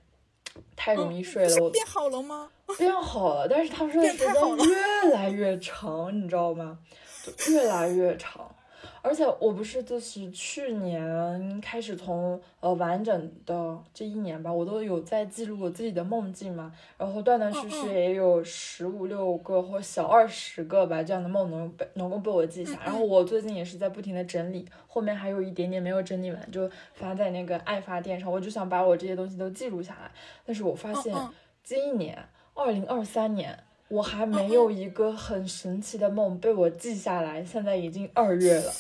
[0.76, 1.64] 太容易睡了。
[1.64, 2.50] 我变好了吗？
[2.78, 4.28] 变好了，但是他说的时间
[5.06, 6.80] 越来越长，你知道吗？
[7.50, 8.50] 越来越长，
[9.02, 30.12] 而且我不是就是去年开始从呃完整的这一年吧，我都有在记录我自己的梦境嘛，然后断断续续也有十五六个或小二十个吧这样的梦能被能够被我记下，然后我最近也是在不停的整理，后面还有一点点没有整理完，就发在那个爱发电上，我就想把我这些东西都记录下来，
[30.46, 31.14] 但是我发现
[31.64, 32.18] 今年
[32.54, 33.58] 二零二三年。
[33.90, 38.72] 我还没有一个很神奇的梦被我记下来，现在已经二月了，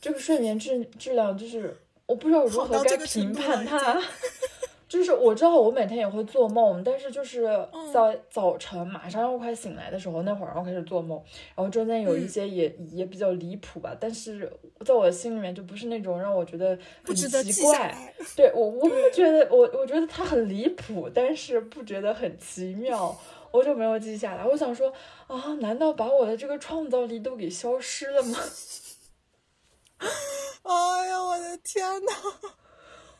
[0.00, 1.76] 这个睡眠质质量就是
[2.06, 4.00] 我不知道如何该评判它。
[4.92, 7.44] 就是我知道我每天也会做梦，但是就是
[7.94, 11.18] 在早晨马上要快醒来的时候那会儿，然后开始做梦，
[11.54, 14.52] 然后中间有一些也也比较离谱吧，但是
[14.84, 18.14] 在我的心里面就不是那种让我觉得很奇怪。
[18.36, 23.16] 对我我不觉得我我觉得它很离谱，但是不觉得很奇妙。
[23.50, 24.92] 我就没有记下来，我想说
[25.26, 28.38] 啊，难道把我的这个创造力都给消失了吗？
[30.64, 32.12] 哎呀，我的天呐！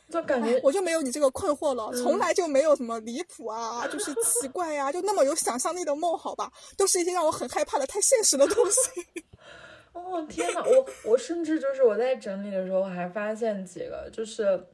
[0.09, 9.05] 就感觉我就没有你这个困惑了，从来就没有什么离谱啊，就是奇怪呀，就那么有想象力的梦，好吧，都是一些让我很害怕的太现实的东西。
[9.93, 14.67] 哦天呐，我我甚至就是我在整理的时候还发现几个，就是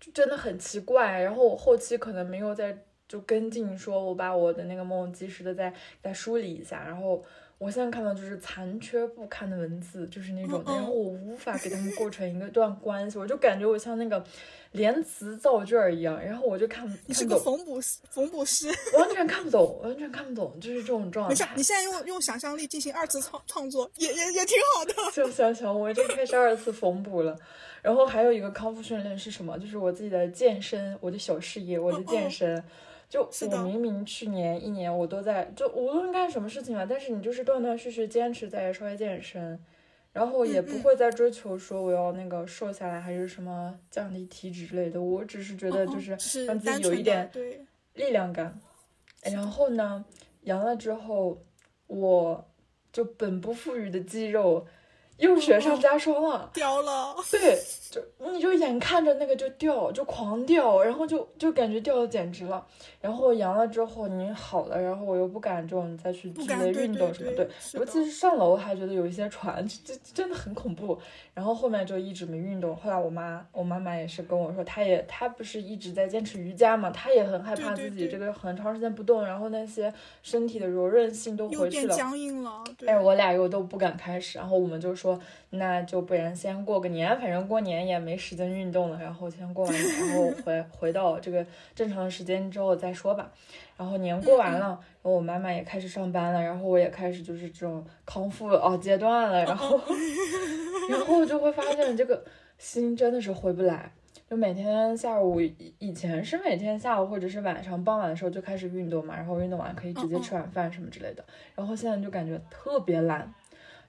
[0.00, 2.84] 就真的很奇怪，然后我后期可能没有在。
[3.10, 7.20] 就跟进说，我把我的那个梦及时的再再梳理一下，然后
[7.60, 14.24] 我现在看到就是残缺不堪的文字，就是那种，然后我无法给他们构成一个段关系，我就感觉我像那个
[14.72, 21.34] 连词造句儿一样，然后我就看你是个缝补缝补师， 完全看不懂，完全看不懂，就是这种状态。
[21.34, 24.94] 没事，你现在用用想象力进行二次创创作，也也也挺好的。
[25.12, 27.38] 就想想，我这开始二次缝补了。
[27.82, 29.58] 然后还有一个康复训练是什么？
[29.58, 32.64] 就是我自己的健身，我的小事业，我的健身。
[33.10, 39.58] 就我明明去年一年我都在，就无论干什么事情吧，但是你就是断断续续坚持在稍微健身，
[40.12, 46.12] 然后也不会再追求说我要那个瘦下来还是什么降低体脂之类的，我只是觉得就是
[46.46, 47.28] 让自己有一点
[47.94, 48.56] 力量感。
[49.24, 50.04] 然后呢，
[50.42, 51.42] 阳了之后，
[51.88, 52.48] 我
[52.92, 54.64] 就本不富裕的肌肉。
[55.20, 57.14] 又雪上加霜了，掉了。
[57.30, 57.58] 对，
[57.90, 58.00] 就
[58.32, 62.66] 你就眼看着那个就掉，就狂掉，然后就就感觉掉的简直了。
[63.00, 70.98] 然后阳了之后你好了，然后我又不敢这种再去剧烈运动什么，对，尤其是上楼还觉得有一些喘，这这真的很恐怖。
[71.34, 72.74] 然后后面就一直没运动。
[72.76, 79.92] 后来我妈，我妈妈也是跟我说，她也她不是一直在坚持瑜伽嘛，她也很害怕自己这个很长时间不动，然后那些
[80.22, 82.62] 身体的柔韧性都回去了，僵硬了。
[82.86, 85.09] 哎我俩又都不敢开始，然后我们就说。
[85.50, 93.30] 那就不然先过个年，反正过年也没时间运动了，然后先过完年，然后 回回到这个正常的时间之后再说吧。
[93.76, 99.80] 然后年过完了，然后我妈妈也开始上班了，然后我也开始就是这种康复哦阶段了，然后
[100.90, 102.22] 然后就会发现这个
[102.58, 103.90] 心真的是回不来，
[104.28, 105.40] 就每天下午
[105.78, 113.32] 以前是每天下午或者是晚上傍晚的时候就开始运动嘛，然后运动完可以直接吃晚饭什么之类的，然后现在就感觉特别懒。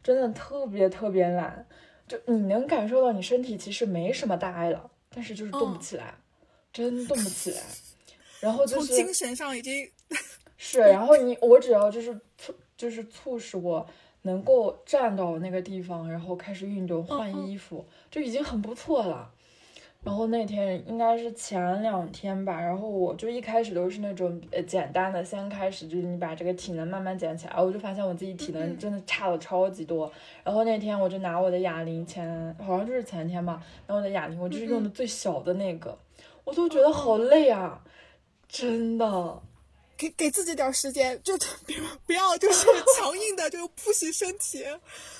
[0.03, 1.65] 真的特别特别懒，
[2.07, 6.15] 就你能感受到你身体其实没什么大碍了，但是就是动不起来，
[6.73, 7.61] 真动不起来。
[8.41, 9.87] 然后就是精神上已经
[10.57, 13.87] 是，然后你我只要就是促就是促使我
[14.23, 19.31] 能够站到那个地方，然后开始运动换衣服，就已经很不错了。
[20.03, 30.11] 然后那天应该是前两天吧，然后我就一开始都是那种呃简单的，先开始就是你把这个体能慢慢捡起来，我就发现我自己体能真的差了超级多。
[30.43, 35.95] 然后那天我就拿我的哑铃，前好像就是前天吧，拿我的哑铃，我就是用的最小的那个，
[36.43, 37.79] 我都觉得好累啊，
[38.49, 39.39] 真的，
[39.95, 42.65] 给给自己点时间，就不要不 要就是
[42.97, 44.65] 强硬的就不洗身体，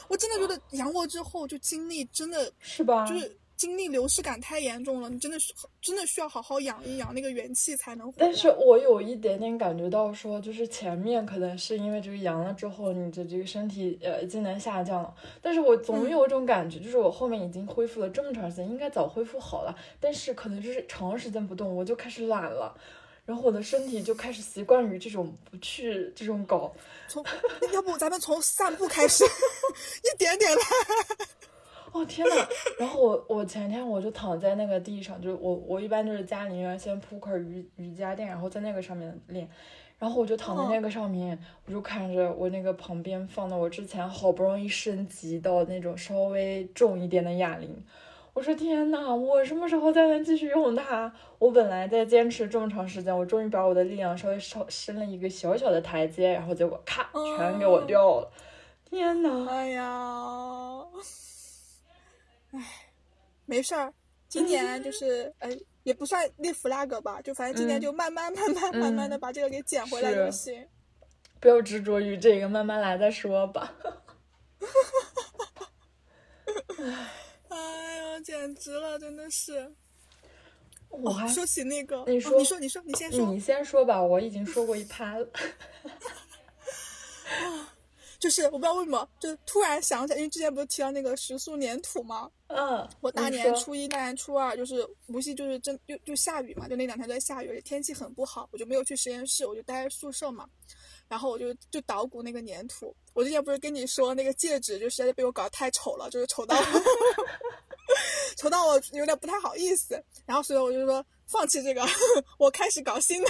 [0.07, 3.37] 我真的觉得 阳过之后就精力真的是吧，就是。
[3.61, 8.11] 精力流失感太严重了，你真的是真的需要好好养一养那个元气才能。
[8.17, 22.75] 但是我有一点点感觉到说，就是前面可能是因为这个阳了之后，你的这个身体呃机能下降了，但是我总有一种感觉，就是我后面已经恢复了这么长时间，应该早恢复好了，但是可能就是长时间不动，我就开始懒了，
[23.27, 26.73] 然后我的身体就开始习惯于这种不去这种搞。
[27.07, 27.23] 从
[27.73, 29.23] 要不咱们从散步开始，
[30.03, 30.61] 一点点来。
[31.91, 32.47] 哦天呐，
[32.79, 39.47] 然后我我前天我就躺在那个地上，就我我一般就是家里面先铺块瑜瑜伽垫，然后在那个上面练。
[39.99, 41.37] 然后我就躺在那个上面，
[41.67, 47.83] 我就看着我那个旁边放的我之前好不容易升级到那种稍微重一点的哑铃。
[48.33, 51.13] 我说天呐，我什么时候才能继续用它？
[51.37, 58.31] 我本来在坚持这么长时间，我终于把我的力量稍微稍升了一个小小的台阶，然后结果咔，全给我掉了。
[58.89, 59.45] 天呐！
[59.47, 59.83] 哎呀，
[62.51, 62.91] 哎，
[63.45, 63.93] 没事儿，
[64.27, 65.57] 今年就是哎。
[65.83, 70.67] 也不算立 flag 吧，就反正今年就慢慢慢慢慢慢的把这个给捡回来就行。
[71.39, 73.73] 不要执着于这个，慢慢来再说吧。
[77.49, 79.73] 哎呀，简直了，真的是。
[80.89, 85.27] 我还说起那个，你说你说你说你先说，你先说吧，我已经说过一趴了。
[88.21, 92.29] 就是我不知道为什么，就突然想起来，因为之前不是提到那个食宿粘土吗？
[92.47, 100.47] 嗯，我大年初一、大年初二，就是无锡就是真就就下雨嘛，就那两天都在下雨，天气很不好，我就没有去实验室，我就待在宿舍嘛。
[101.07, 102.95] 然后我就就捣鼓那个粘土。
[103.13, 106.55] 我之前不是跟你说那个戒指，就实在是被我搞得太丑了，就是丑到
[108.37, 110.01] 丑到我有点不太好意思。
[110.27, 111.83] 然后所以我就说放弃这个，
[112.37, 113.29] 我开始搞新的。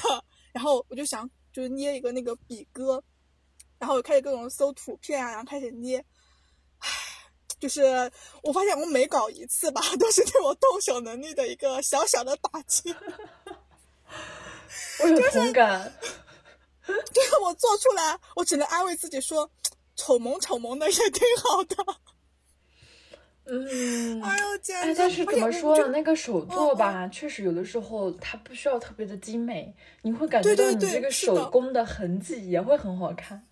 [0.51, 3.01] 然后我就想就是捏一个那个笔哥。
[3.81, 5.97] 然后我开始各种搜图片啊，然后开始捏，
[6.77, 6.87] 唉，
[7.57, 7.81] 就是
[8.43, 12.95] 我发现我每搞一次吧， 都是对我动手能力的一个小小的打击。
[15.01, 15.91] 我有同感。
[17.11, 19.49] 就是我做出来，我只能安慰自己说，
[19.95, 21.75] 丑萌丑萌的也挺好的。
[23.45, 24.21] 嗯。
[24.21, 24.95] 哎呦，简直！
[24.95, 25.87] 但是怎么说呢？
[25.87, 33.43] 那个手作吧，确实有的时候它不需要特别的精美，你会感觉到你这个手工的痕迹也会很好看。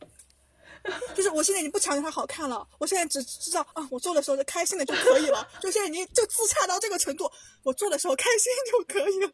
[1.15, 5.47] 就是我现在已经不强调它好看了，我现在只知道啊，我做的时候是开心的就可以了。
[5.61, 7.29] 就现在已经就自洽到这个程度，
[7.63, 9.31] 我做的时候开心就可以了。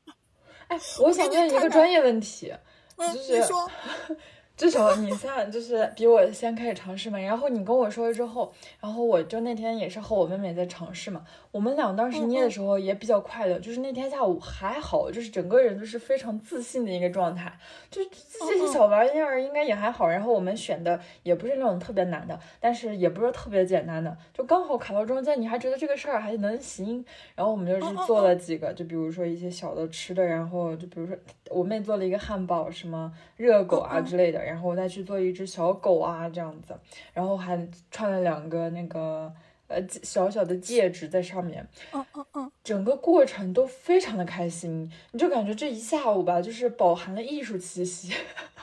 [0.68, 2.54] 哎，我想问一个专业问题，
[2.98, 3.70] 就是说。
[4.58, 11.26] 至少你算就是比我先开始尝试嘛，然后你跟我说了之后，然后我就那天也是和我妹妹在尝试嘛。
[11.52, 17.52] 我们俩当时捏的时候也比较快乐，就是那天下午还好，就是整个人都是非常自信的一个状态，
[17.90, 20.08] 就这些小玩意儿应该也还好。
[20.08, 27.04] 然后我们选的也不是那种特别难的，但是也不是特别简单的，就刚好卡到中间，你还觉得这个事儿还能行。
[27.36, 31.16] 然后我们就是做了几个，就比如说一些小的吃的，然后就比如说
[31.50, 34.45] 我妹做了一个汉堡，什么热狗啊之类的。
[34.46, 36.78] 然后我再去做一只小狗啊，这样子，
[37.14, 39.32] 然后还串了两个那个
[39.68, 48.14] 呃小小的戒指在上面，嗯嗯嗯，整个过程都非常的开心，你就感觉这一下午吧，就是饱含了艺术气息，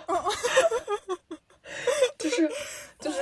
[2.18, 2.48] 就是
[2.98, 3.18] 就是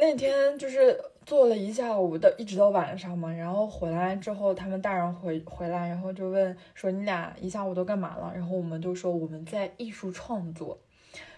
[0.00, 8.32] 那天就是做了一下午的，一直到晚上嘛，然后回来之后，他们大人回回来，然后就问说你俩一下午都干嘛了？
[8.34, 10.76] 然后我们就说我们在艺术创作。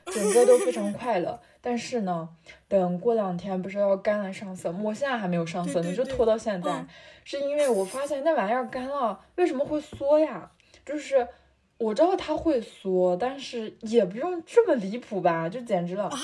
[0.07, 2.29] 整个都非常快乐，但是呢，
[2.69, 6.87] 等过两天不是要干了上色，我现在还没有上色呢，就拖到现在，
[7.25, 10.51] 是因为我发现那玩意儿干了为什么会缩呀？
[10.85, 11.29] 就是
[11.79, 15.49] 我知道它会缩，但是也不用这么离谱吧？
[15.49, 16.19] 就简直了啊，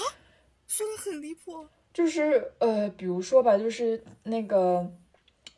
[0.66, 4.90] 说的很离谱，就是呃，比如说吧，就是那个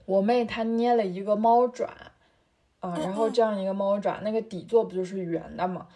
[0.05, 1.89] 我妹她捏了一个猫爪
[2.81, 5.87] 啊，然后这样一个猫爪，那个底座不就是圆的嘛？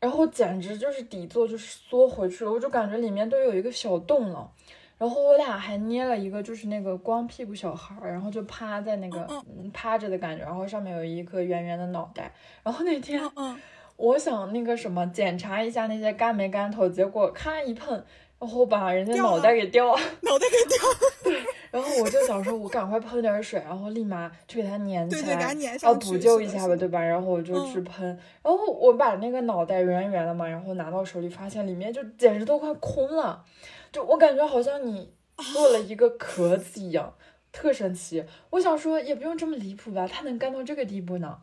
[0.00, 4.50] 然后简直就是底座就是缩回去了，我就感觉里面都有一个小洞了。
[4.96, 9.28] 然后我俩还捏了一个，就是那个光屁股小孩儿，然后就趴在那个
[9.72, 12.32] 趴着的感觉，然后上面有一颗圆圆的脑袋。
[12.64, 13.22] 然后那天，
[13.96, 18.04] 我想那个什么检查一下那些干没干透，结果咔一碰。
[18.40, 19.86] 然后把人家脑袋给掉，
[20.20, 20.78] 脑袋给掉。
[21.24, 27.02] 对， 然后我就想说，我赶快喷点水，然后立马去给它粘起来，要补救一下吧，对吧？
[27.02, 28.06] 然后我就去喷，
[28.42, 33.44] 然后我把那个脑袋圆圆的嘛，然后拿到手里，发现里面就简直都快空了，
[33.90, 35.12] 就我感觉好像你
[35.52, 37.14] 做了一个壳子一样，
[37.50, 38.24] 特神奇。
[38.50, 40.06] 我想说，也不用这么离谱吧？
[40.06, 41.38] 它能干到这个地步呢？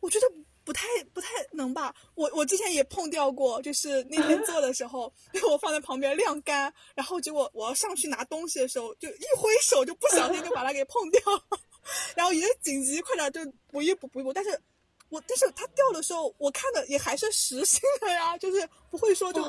[0.00, 0.26] 我觉得。
[0.66, 0.82] 不太
[1.14, 5.10] 不太能吧，我我之前也碰掉过，就是那天做的时候，
[5.48, 11.40] 我放在旁边晾干，然后结果我要上去拿东西的时候，就一挥手就不小心就把它给碰掉了，
[12.16, 14.60] 然后也紧急快点就补一补补一补，但是
[15.08, 19.40] 我但是它掉的时候，我看的也还是实心的呀，就是不会说就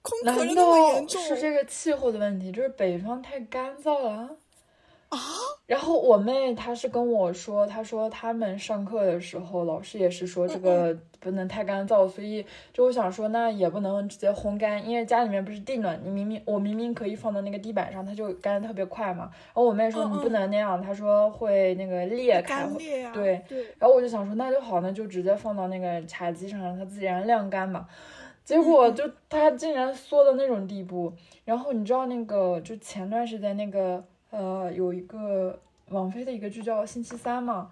[0.00, 1.20] 空壳那么严重。
[1.26, 2.52] 是这个气候的问题？
[2.52, 4.38] 就是北方太干燥了？
[5.08, 5.18] 啊。
[5.66, 19.24] 然后我妹她是跟我说，她说他们上课的时候，老师也是说这个不能太干燥，所以就我想说，那也不能直接烘干，因为家里面不是地暖，你明明我明明可以放到那个地板上，它就干的特别快嘛。
[19.24, 22.64] 然后我妹说你不能那样，她说会那个裂开，
[23.12, 23.64] 对对。
[23.80, 27.88] 然后我就想说那就好，那就直接放到那个茶几上，让它自然晾干嘛。
[28.44, 31.12] 结果就它竟然缩到那种地步，
[31.44, 34.04] 然后你知道那个就前段时间那个。
[34.30, 35.58] 呃，有一个
[35.90, 37.70] 王菲的一个剧叫《星期三》嘛，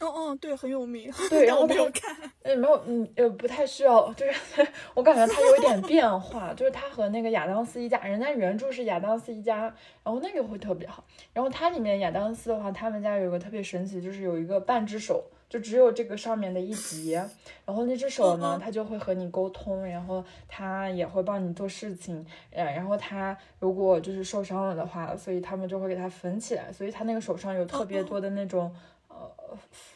[0.00, 1.10] 哦哦，对，很有名。
[1.30, 9.62] 对，然后没有看，呃，没有，嗯，呃，不太需要，就是 我感觉它有一点变化，就是它和那个亚当斯一家，人家原著是亚当斯一家，
[10.02, 11.04] 然后那个会特别好。
[11.32, 15.24] 然后它里面亚当斯的话，他们家有个特别神奇，就是有一个半只手。
[15.48, 17.24] 就只有这个上面的一节，
[17.64, 28.74] 然后那只手呢，它就会和你沟通，然后它也会帮你做事情，呃，然后它如果就是受伤了的话，所以他们就会给它缝起来，所以它那个手上有特别多的那种
[29.06, 29.16] 呃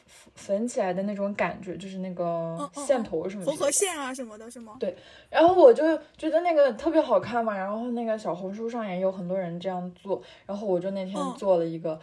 [0.07, 4.77] 缝缝起来的那种感觉，就是那个线头什么缝合线啊什么的，是吗？
[4.79, 4.97] 对，
[5.29, 12.01] 然后我就觉得那个特别好看嘛，然后那个小红书上也有很多人这样做，然后我就那天做了一个，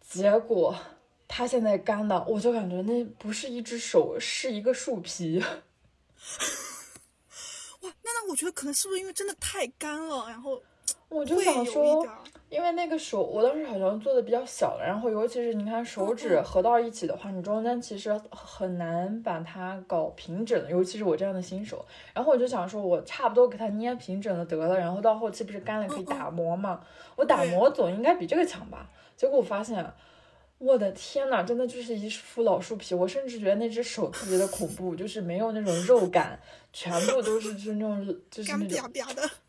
[0.00, 0.72] 结果。
[1.28, 5.42] 它现在干的，我就感觉那不是一只手，是一个树皮。
[7.82, 10.62] 哇，那那我觉得可能是不是因为真的太干了，然后
[11.08, 12.06] 我就想说，
[12.48, 21.84] 因为那个手，我当时好像做的比较小，然后尤其是你看手指合到一起的话，你中间其实很难把它搞平整，尤其是我这样的新手。
[22.14, 26.80] 然后我就想说，我差不多给它捏平整了得了，然后到后期不是干了可以打磨嘛，
[27.16, 28.88] 我打磨总应该比这个强吧？
[29.16, 29.92] 结果我发现。
[30.58, 36.40] 我的天呐，真的就是一副老树皮，我甚至觉得那只手特别的恐怖，就是没有那种肉感，
[36.72, 38.90] 全部都是就是那种就是那种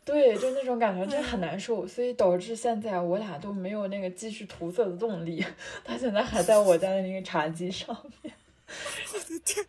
[0.04, 5.42] 对，就那种感觉，真的很难受，所以导致现在我俩都没有那个继续涂色的动力。
[5.82, 7.88] 他现在还在我家的那个茶几上
[8.22, 8.34] 面。
[9.14, 9.64] 我的天。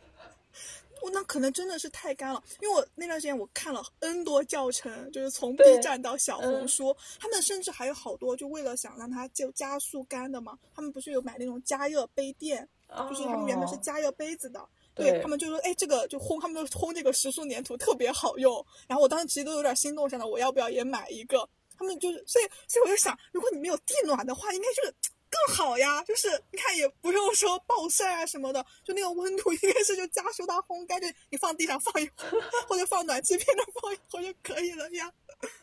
[1.10, 12.68] 我那可能真的是太干了，因为我那段时间我看了 N 多教程，就是从 B 站到小红书，他们甚至还有好多就为了想让它就加速干的嘛，他们不是有买那种加热杯垫，
[13.10, 13.76] 就是他们原本是。
[13.78, 24.94] 加热杯子的，对他们就说，哎，这个就烘，他们都烘这个食塑粘土特别好用，然后我当时其实都有点心动，想着我要不要也买一个，他们就是，所以所以我就想，如果你没有地暖的话，应该就是。
[25.30, 35.12] 更好呀，就是你看也不用说暴晒啊什么的，就那个温度应该是就加速它烘干，就你放地上放一会儿，或者放暖气片上放一会儿就可以了呀。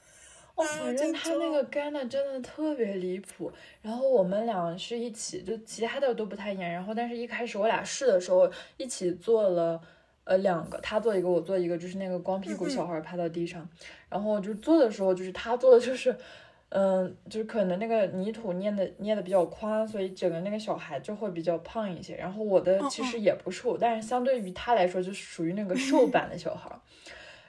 [0.55, 3.53] 哦，反正它那个干的真的特别离谱。
[3.83, 6.73] 然后我们俩是一起，就其他的都不太严。
[6.73, 9.79] 然后但是一开始我俩试的时候一起做了，
[10.25, 13.69] 呃，两个，他做一个，我做一个，就是那个光屁股小孩趴到地上，
[14.09, 16.17] 然后就做的时候就是他做的就是。
[16.71, 22.17] 嗯，就是可能那个泥土捏的捏的比较宽，所以整个那个小孩就会比较胖一些。
[22.17, 26.71] 然后我的其实也不瘦，但是相对于他来说，就属于那个瘦 版的小孩。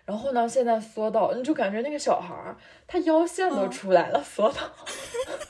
[0.06, 2.56] 然后呢，现在缩到，你就感觉那个小孩
[2.88, 4.62] 他腰线都出来了，缩到，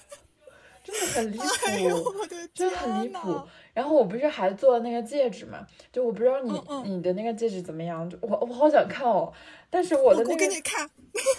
[0.84, 2.14] 真的很离谱，
[2.54, 3.40] 真的很离谱。
[3.78, 5.64] 然后我不是还做了那个戒指嘛？
[5.94, 6.60] 就我不知道你
[6.90, 8.10] 你的那个戒指怎么样？
[8.10, 9.32] 就我我好想看哦，
[9.70, 10.90] 但是我的那个，我给你看，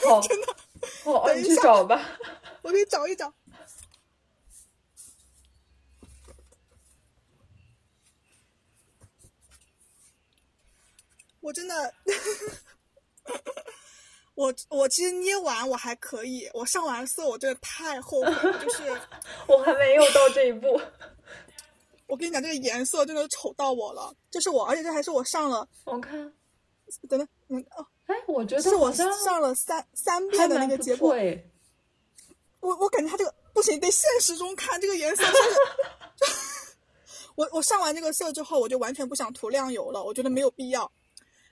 [0.06, 0.56] 好， 真的。
[1.02, 2.00] 哦，你去找吧，
[2.62, 3.34] 我给你找一找。
[11.40, 11.94] 我真的，
[14.36, 18.96] 我我其实捏完我还可以，我上完色我真的太后悔了，就是
[19.48, 20.80] 我还没有到这一步。
[22.08, 26.18] 我跟你讲，这个颜色真的丑到我了，这是我，而且这还是我上了，我看，
[27.08, 27.86] 等等，嗯哦。
[28.06, 31.14] 哎，我觉得是我上了三三遍的那个结果。
[32.60, 35.22] 我我感觉它这个不行，得现实中看这个颜色。
[37.36, 40.90] 我我上完这个色之后，我就完全不想涂亮油了，我觉得没有必要。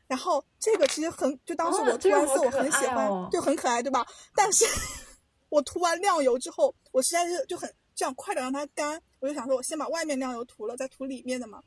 [0.08, 4.04] 然后这个其实很，就当时我涂完色我很喜欢，就很可爱，对吧？
[4.34, 4.64] 但是
[5.50, 11.62] 我涂完亮油之后，我实在是就很这样快点让它干，我就想说，我先把外面亮油涂了，再涂里面的嘛。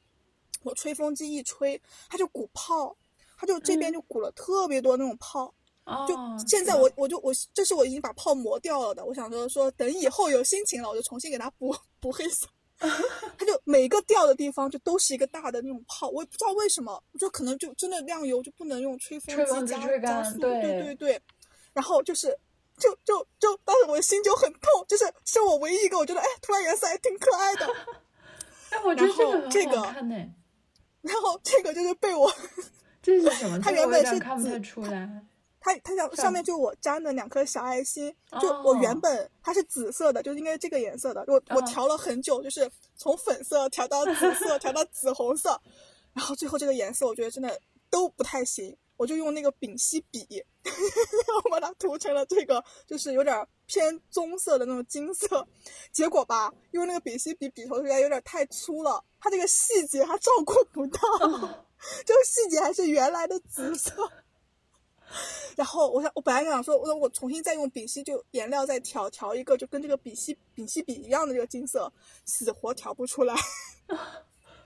[0.63, 2.95] 我吹风机一吹，它就鼓泡。
[3.41, 5.47] 它就这边就鼓了特别多那种泡，
[6.05, 6.13] 就
[6.45, 12.45] 现在我我就我这是我已经把泡磨掉了的，我想着说等以后有心情了，我就重新给它补补黑色。
[13.37, 21.21] 它就每个掉的地方就都是一个大的那种泡，我也不知道为什么，我就可能就真的亮油就不能用吹风机加加速，对对对。
[21.71, 22.37] 然后就是
[22.79, 27.67] 就就就当时我的心就很痛，就是是我唯一一个我觉得哎涂完颜色还挺可爱的。
[28.71, 30.15] 哎，我觉得这个很好看呢。
[31.01, 32.31] 然后这个就是被我。
[33.01, 33.59] 这是什么？
[33.63, 35.09] 它原本是看不太出来。
[35.61, 45.59] 它它上上面就我粘的两颗小爱心，就我原本它是紫色的，就应该这个颜色的，我我调了很久，就是从粉色调到紫色，调到紫红色，
[46.13, 47.59] 然后最后这个颜色我觉得真的
[47.89, 50.43] 都不太行，我就用那个丙烯笔，
[51.45, 55.47] 我把它涂成了这个，就是有点偏棕色的那种金色，
[55.93, 60.99] 结果吧，因为那个丙烯笔笔头出来有点太粗了，它这个细节它照顾不到，
[62.05, 63.93] 这个细节还是原来的紫色。
[65.55, 71.89] 然后我想，我本来想说，我说我重新再用丙烯就颜料再调调一个，就跟这个丙烯丙烯笔一样的这个金色，
[72.25, 73.33] 死活调不出来，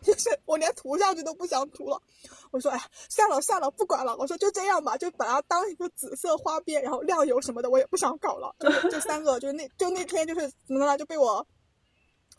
[0.04, 2.00] 就 是我连涂上去都不想涂了。
[2.52, 4.16] 我说，哎呀，算了算了，不管了。
[4.18, 8.54] 我说就这样吧，就把它当一个紫色花边，然后亮油什么的我也不想搞了。
[8.60, 11.46] 就这三个，就是那就那天就是怎么了，就被我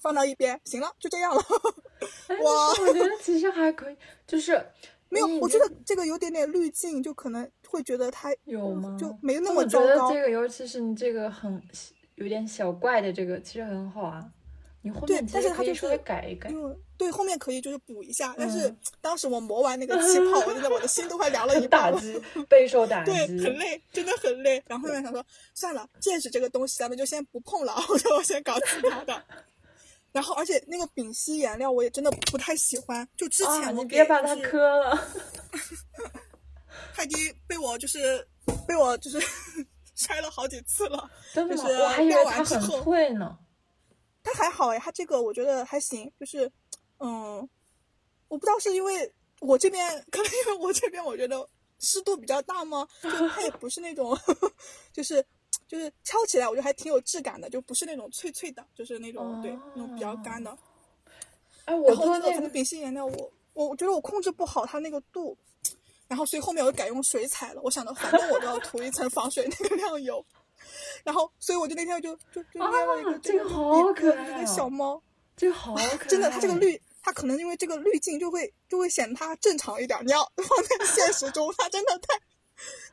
[0.00, 0.60] 放到一边。
[0.64, 1.42] 行了，就这样了。
[2.40, 3.96] 我我觉得其实还可以，
[4.26, 4.64] 就是。
[5.10, 8.96] 没有，我觉得这个有点点滤镜，就可能会觉得它有吗？
[8.98, 9.84] 就没那么糟糕。
[9.84, 11.62] 我觉得这个，尤其是你这个很
[12.16, 14.28] 有点小怪的这个，其实很好啊。
[14.82, 16.50] 你后面但是它就是改一改。
[16.96, 18.34] 对，后面可以就是补一下。
[18.38, 21.98] 但是当时我磨完那个气泡，我真的我的心都快凉了 一半了。
[21.98, 23.10] 打击，备受打击。
[23.26, 24.62] 对，很累，真的很累。
[24.66, 25.24] 然后后面想说，
[25.54, 29.22] 算了，戒指这个东西咱们就先不碰了， 我说我先搞其他的。
[30.12, 33.06] 然后，而且那个丙烯颜料我也真的不太喜欢。
[33.16, 35.08] 就之前你别把它磕了，
[36.94, 38.24] 它已经被我就是
[38.68, 39.20] 被我就是
[39.96, 41.10] 摔了好几次了。
[41.32, 41.64] 真的吗？
[41.66, 43.36] 我还以为它很脆呢。
[44.22, 46.10] 它还好哎，它这个我觉得还行。
[46.18, 46.48] 就是
[46.98, 47.48] 嗯，
[48.28, 52.86] 我不知道是因为我这边可能因为我这边我觉得湿度比较大吗？
[53.02, 54.16] 就它也不是那种
[54.92, 55.24] 就是。
[55.66, 60.56] 就是敲起来，我觉得还挺有质感的，就不是那种脆脆的，就是那种对那种比较干的。
[61.64, 65.36] 哎，我做那个丙烯颜料，我我觉得我控制不好它那个度，
[66.06, 67.62] 然后所以后面我就改用水彩了。
[67.62, 70.24] 我想着反正我都要涂一层防水那个亮油，
[71.02, 75.02] 然后所以我就那天就就就捏了一个这个好可爱一个小猫，
[75.36, 75.96] 这个好 可爱。
[76.08, 79.98] 真的，它这个滤，它可能因为这个滤镜就会就会显得它正常一点。
[80.06, 82.18] 你要放在 现实中，它真的太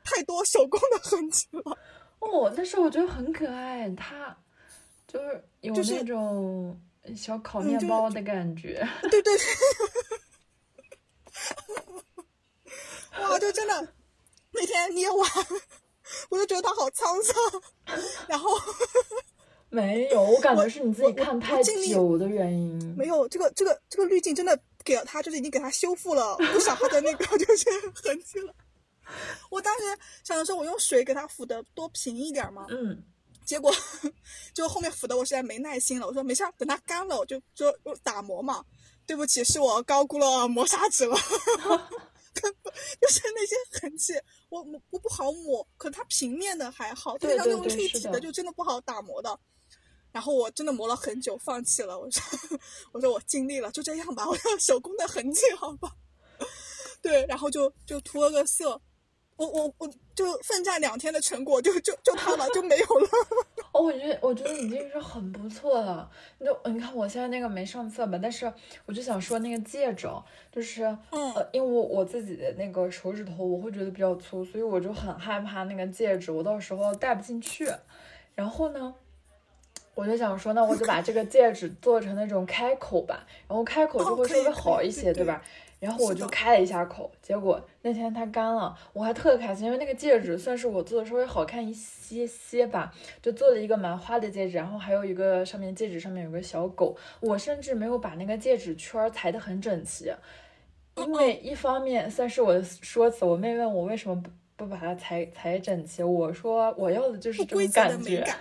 [0.04, 1.78] 太多手工的痕迹了。
[2.20, 4.38] 哦，但是我觉得很可爱，它
[5.08, 6.80] 就是有那种
[7.16, 8.88] 小烤面包的感觉。
[9.02, 9.38] 对对对，
[13.22, 13.94] 哇，就真的
[14.52, 15.30] 那天捏完，
[16.30, 17.36] 我就觉得它好沧桑。
[18.28, 18.52] 然后
[19.72, 22.96] 没有，我感觉是你自己看太久的原因。
[22.98, 28.54] 没有，这个这个这个滤镜真的给了他，就是已经给他修复了不少他的那个 就是痕迹了。
[29.50, 29.84] 我当时
[30.24, 32.68] 想着说，我用水给它抚的多平一点嘛。
[32.70, 33.02] 嗯。
[33.46, 33.74] 结果
[34.54, 38.64] 就后面抚的我实在没耐心了，我说没事儿，等它干了我就就打磨嘛。
[39.06, 41.16] 对不起，是我高估了磨砂纸了。
[42.34, 44.14] 就是那些痕迹，
[44.50, 49.38] 我我我不好抹，可它平面的还好，它要那种立体的就真的不好打磨的。
[50.12, 51.98] 然后我真的磨了很久，放弃了。
[51.98, 52.22] 我说
[52.92, 55.94] 我说我尽力了，就这样吧，我要手工的痕迹，好吧。
[57.02, 58.82] 对，然后就就涂了个色。
[59.38, 63.10] 我我我就奋战两天的成果就就就它了就没有了。
[63.74, 66.08] 哦，我觉得我觉得已经是很不错了。
[66.40, 68.54] 就你看我现在那个没上色吧，但是
[68.86, 70.08] 我就想说那个戒指，
[70.52, 77.68] 就是呃，因为我我自己的那个手指头我会觉得比较粗，所以我就很害怕那个戒指我到时候戴不进去。
[78.36, 78.94] 然后呢，
[79.94, 85.42] 我就想说，那我就把这个戒指做成那种开口吧，然后开口就会稍微好一些，对吧？
[85.80, 100.14] 然后我就开了一下口，结果那天它干了，我还特开心，因为那个戒指算是我做的稍微好看一些些吧，就做了一个蛮花的戒指，然后还有一个上面戒指上面有个小狗，我甚至没有把那个戒指圈裁得很整齐，
[100.98, 108.24] 因为一方面算是我的说辞，我妹问我为什么不不把它裁裁整齐，我说我要的就是这种感觉。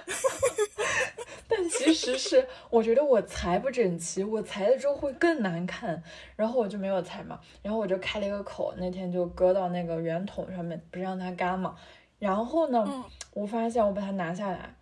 [1.50, 6.00] 但其实是，我觉得我裁不整齐，我裁了之后会更难看，
[6.36, 11.74] 然后我就没有裁嘛，然后我就开了一个口，那天就搁到那个圆筒上面，不是让它干嘛。
[12.20, 14.76] 然后呢，我发现我把它拿下来，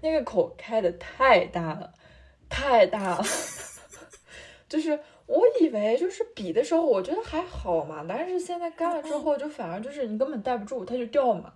[0.00, 1.94] 那个口开的太大了，
[2.48, 3.24] 太大了，
[4.68, 11.52] 就是我以为就是比的时候我觉得还好嘛，但是现在干了之后就反而就是你根本戴不住，它就掉嘛。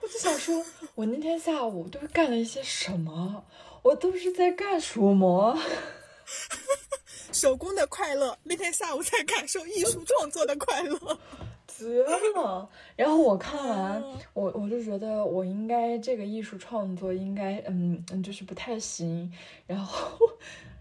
[0.00, 0.60] 我就想说，
[0.96, 3.44] 我那天下午都干了一些什么？
[3.82, 5.58] 我都是在干什么？
[7.32, 8.36] 手工的快乐。
[8.44, 11.18] 那天下午在感受艺术创作的快乐，
[11.66, 12.68] 绝了。
[12.94, 14.02] 然后我看完，
[14.34, 19.32] 我我就觉得我应该这个艺术创作应该，嗯嗯，就是不太行。
[19.66, 20.18] 然后，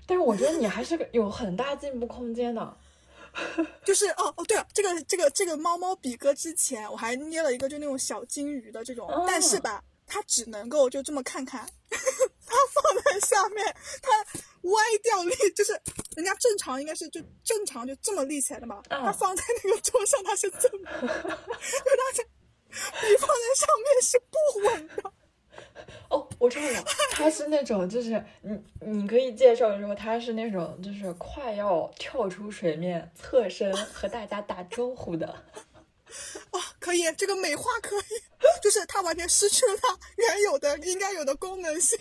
[0.06, 2.78] 但是我觉得你还是有很大进步空间的。
[3.86, 13.66] 就是哦哦，对了，这个这个这个猫猫比哥之前我还捏了一个就那种小金鱼的这种，哦但是吧，它只能够就这么看看， 它放在下面，
[14.02, 14.12] 它
[14.62, 15.72] 歪掉立，就是
[16.16, 22.24] 人家正常应该是就正常就这么立起来的嘛，嗯它放在那个桌上它是这么，就它是
[22.72, 25.14] 笔放在上面是不稳的。
[26.10, 35.44] 哦，我知道了，它是那种，就是你你可以介绍说，它是那种就是快要跳出水面、侧身和大家打招呼的。
[36.52, 38.22] 啊，可以，这个美化可以，
[38.62, 41.98] 就是它完全失去了它原有的应该有的功能性，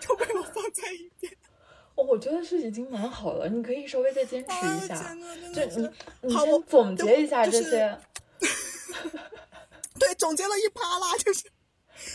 [0.00, 1.32] 就被我放在一边。
[1.94, 5.16] 哦，我觉得是已经蛮好了，你可以稍微再坚持哎一下。
[6.32, 7.98] 好我先总结一下就是这些，
[10.00, 11.44] 对，总结了一趴啦，就是，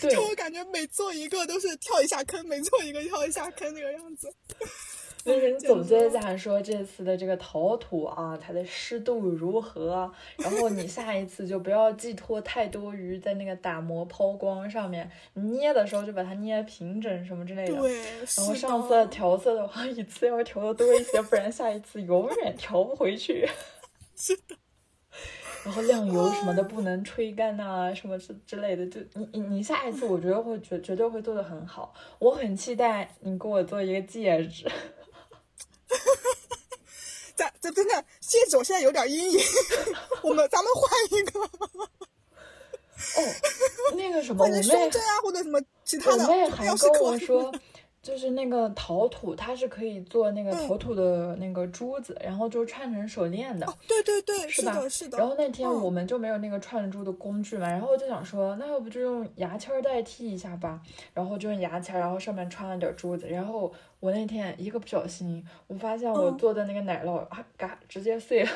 [0.10, 4.34] 就我感觉每做一个都是跳一下坑，每做一个跳一下坑那个样子。
[5.34, 10.10] 就是你总结一下，说这次的这个陶土啊，它的湿度如何？
[10.38, 17.76] 然后你下一次就不要寄托太多于在那个打磨抛光上面，你捏的时候就把它捏平整什么之类的。
[17.76, 18.02] 对，
[18.38, 23.46] 然后上色调色的话， 一次要调的多一些，不然下一次永远调不回去。
[24.16, 24.56] 是的，
[25.66, 34.66] 然后亮油什么的不能吹干呐、什么之之类的，就你你你下一次我觉得会绝绝对会做的很好，我很期待你给我做一个戒指。
[37.78, 39.40] 真的戒指我现在有点阴影，
[40.24, 41.48] 我们咱们换一个，哦，
[43.96, 46.28] 那个什么，我妹胸针啊或者什么其他我的。
[46.28, 47.54] 妹还跟我说，
[48.02, 53.68] 就是那个陶土，它是可以做那个嗯陶土的那个珠子，然后就串成手链的。
[53.88, 55.18] 对对对，是吧的，是的。
[55.18, 60.82] 然后那天嗯我们就没有那个串珠的工具嘛，然后我就想说，那要不就用牙签代替一下吧，
[61.14, 68.52] 然后就用牙签，然后上面穿了点珠子，然后我那天一个不小心，我发现我嗯做的那个奶酪啊嘎直接碎了，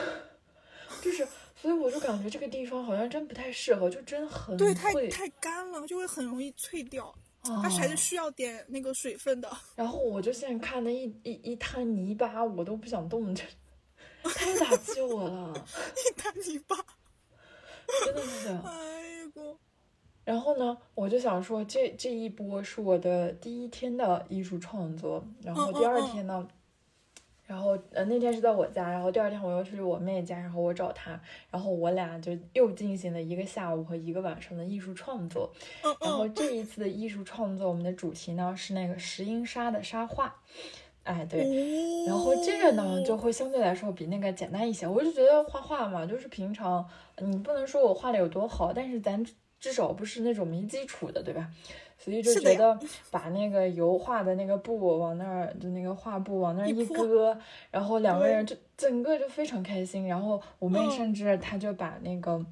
[1.04, 4.74] 就是，所以我就感觉这个地方好像真不太适合，就真很对，
[5.10, 7.14] 太干了，就会很容易脆掉。
[7.42, 9.50] 啊它还是需要点那个水分的。
[9.76, 13.44] 然后我就现在看那一一一滩泥巴，我都不想动，这
[14.24, 15.54] 太打击我了，
[15.98, 16.78] 一滩泥巴，
[18.06, 18.50] 真的是。
[18.64, 19.58] 哎呦，
[20.24, 26.48] 然后呢，我就想说，这这一波是我的第一天的艺术创作，然后第二天呢，
[27.52, 35.52] 然后呃那天是在我家，然后第二天我又去我妹家，然后我找她，然后我俩就又进行了一个下午和一个晚上的艺术创作。
[35.84, 40.34] 嗯然后嗯，这一次的艺术创作，我们的主题呢是那个石英砂的沙画，
[41.04, 44.88] 哎对，哦然后这个呢，就会相对来说比那个简单一些。
[44.88, 46.88] 我就觉得画画嘛，就是平常
[47.18, 51.52] 你不能说我画的有多好，但是咱至至少不是那种没基础的，对吧？
[52.04, 52.80] 所以就觉得
[53.12, 57.38] 把那个油画的那个布往那儿，就那个画布往那儿一搁，
[57.70, 60.08] 然后两个人就整个就非常开心。
[60.08, 62.44] 然后我妹嗯甚至她就把那个、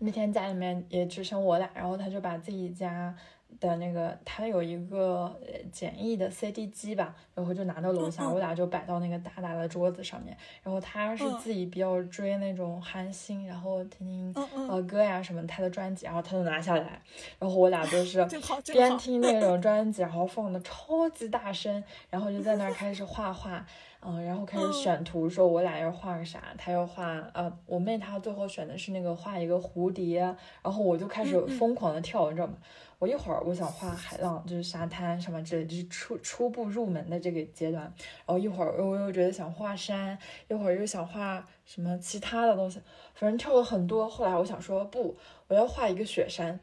[0.00, 3.16] 那天家里面也只剩我俩，然后她就把自己家。
[3.60, 10.36] 的那个，她有一个呃简易的 CD 机吧，然后就拿到楼下，我俩就摆到那个大大的桌子上面。
[10.62, 11.34] 然后他是嗯。
[11.38, 14.34] 自己比较追那种韩星，然后听听
[14.68, 17.00] 呃歌呀什么他的专辑，然后他就拿下来，
[17.38, 18.24] 然后我俩就 是
[18.72, 23.64] 边听那种专辑，然后放的超级大声，然后就在那儿开始画画，
[24.00, 24.72] 嗯，然后开始嗯。
[24.72, 30.20] 选图，说我俩要画个啥，他要画呃，我妹她最后选的是那个画一个蝴蝶，
[30.62, 32.54] 然后我就开始疯狂的跳，你知道吗？
[32.98, 40.18] 我一会儿我想画海浪，就是沙滩什么之类，就是初初步入门的这个阶段，然后一会儿我又觉得想画山，
[40.48, 42.80] 一会儿又想画什么其他的东西，
[43.14, 44.08] 反正跳了很多。
[44.08, 46.58] 后来我想说不，我要画一个雪山，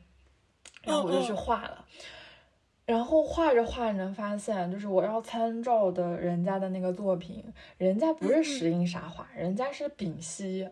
[0.83, 1.85] 然后我就去画了。
[2.85, 7.43] 然后画着画着发现，就是我要参照的人家的那个作品，
[7.77, 10.69] 人家不是石英沙画，人家是丙烯，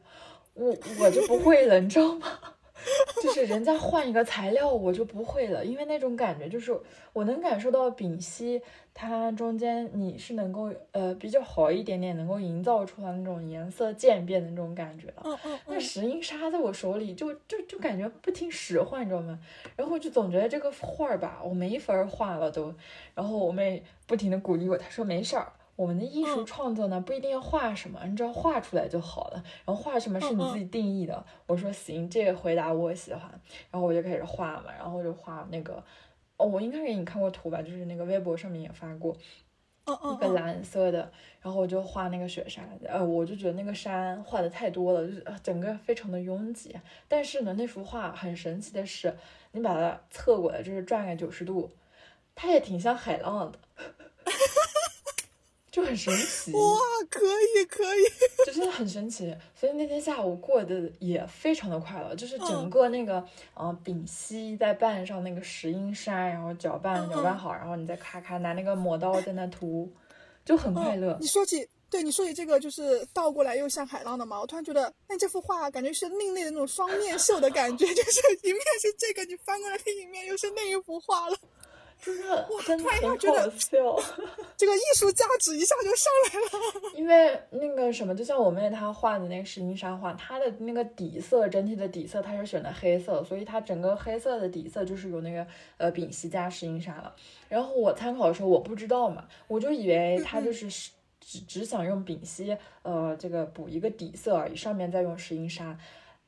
[0.54, 2.28] 我我就不会 了，你知道吗？
[3.22, 6.78] 就是人家换一个材料，我就不会了，因为那种感觉就是
[7.14, 8.62] 我能感受到丙烯
[8.94, 15.22] 它中间你是能够呃比较好一点点，能够营造出来那种颜色渐变的那种感觉了。
[15.24, 19.40] 嗯嗯那嗯，石英砂在我手里就就就感觉不听使唤，你知道吗？
[19.76, 22.74] 然后就总觉得这个画儿吧，我没法儿画了都。
[23.16, 29.44] 然后我妹不停的鼓励我，她说没事儿，我们的艺术嗯创作呢不一定要画什么，你只要画出来就好了。
[29.66, 31.26] 然后画什么是你自己定义的。
[31.48, 33.22] 我说行，这个回答我喜欢。
[33.72, 35.84] 然后我就开始画嘛，然后就画那个。
[36.36, 39.16] 哦，我应该给你看过图吧，就是那个微博上面也发过，
[39.86, 46.76] 一个蓝色的，然后我就画那个雪山，呃，我就觉得那个山画的太多了，就是呃整个非常的拥挤。
[47.08, 49.16] 但是呢，那幅画很神奇的是，
[49.52, 51.70] 你把它侧过来，就是转个九十度，
[52.34, 53.60] 它也挺像海浪的，
[55.74, 56.52] 就很神奇。
[56.52, 56.60] 哇，
[57.10, 58.04] 可以可以，
[58.46, 59.36] 就真的很神奇。
[59.60, 69.92] 所以那天下午过得也非常的快乐，就是整个那个呃丙烯在拌上那个石英砂，然后搅拌搅拌好，然后你再咔咔拿那个抹刀在那涂，
[70.46, 71.18] 就很快乐。
[71.20, 71.68] 你说起。
[71.90, 81.38] 对你说起这个，就是倒过来又像海浪的嘛，我突然觉得，那这幅画感觉是另类的那种双面 绣的感觉，就是一面是这个，你翻过来另一面又是那一幅画了，
[82.04, 84.04] 真的，真的很好笑，
[84.58, 86.92] 这个艺术价值一下就上来了。
[87.00, 95.48] 因为那个什么，就像我妹她画的那个石英砂画，它的那个底色整体的底色它是选的黑色，所以它整个黑色的底色就是有那个
[95.78, 97.16] 呃丙烯加石英砂了。
[97.48, 100.92] 然后我参考的时候我不知道嘛，我就以为它就是。
[101.26, 105.80] 只只想用丙烯，呃，这个补一个底色而已，上面再用石英砂。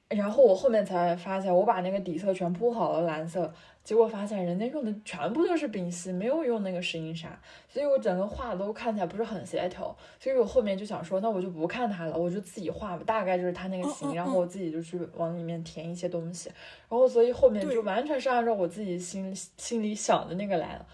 [0.07, 3.51] 然后我后面才发现，我把那个底色全铺好了蓝色，
[3.83, 9.97] 结果发现人家用的全部都是丙烯，没有用那个石英砂，所以我整个画都看起来不是很协调。
[10.19, 16.49] 所以我后面就想说，那我就不看它了，我就自己画吧，大概就是它那个形，然后我自己就去往里面填一些东西。
[16.87, 20.85] 然后所以后面就完全是按照我自己心心里想的那个来了。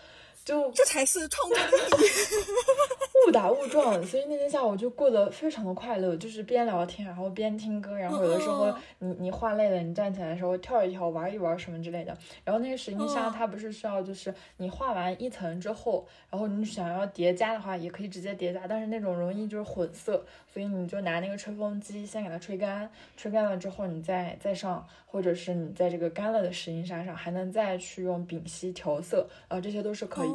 [0.43, 2.07] 就这才是创作的意义，
[3.27, 12.17] 误打误撞，所以那天下午就过得非常的快乐，就是边聊天，然后边听歌，然后有的时候你你画累了，你站起来的时候跳一跳，玩一玩什么之类的。
[12.43, 30.31] 然后那个石英砂它不是需要就是你画完一层之后，然后你想要叠加的话也可以直接叠加，但是那种容易就是混色，所以你就拿那个吹风机先给它吹干，吹干了之后你再再上，或者是你在这个干了的石英砂上还能再去用丙烯调色，啊，这些都是可以。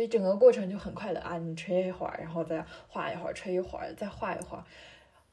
[0.00, 1.36] 所以整个过程就很快乐啊！
[1.36, 4.64] 你吹一会儿，然后再画一会儿，吹一会儿，再画一会儿。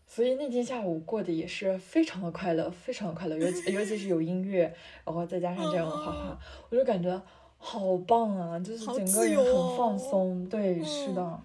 [0.05, 3.37] 所以那天下午过得也是非常的快乐，非常的快乐。
[3.37, 6.37] 尤其尤其是有音乐，然后再加上这样的画画，
[6.69, 7.09] 我就感觉
[7.57, 8.59] 好棒啊！
[8.59, 10.45] 就是整个人很放松。
[10.49, 11.39] 对，是的。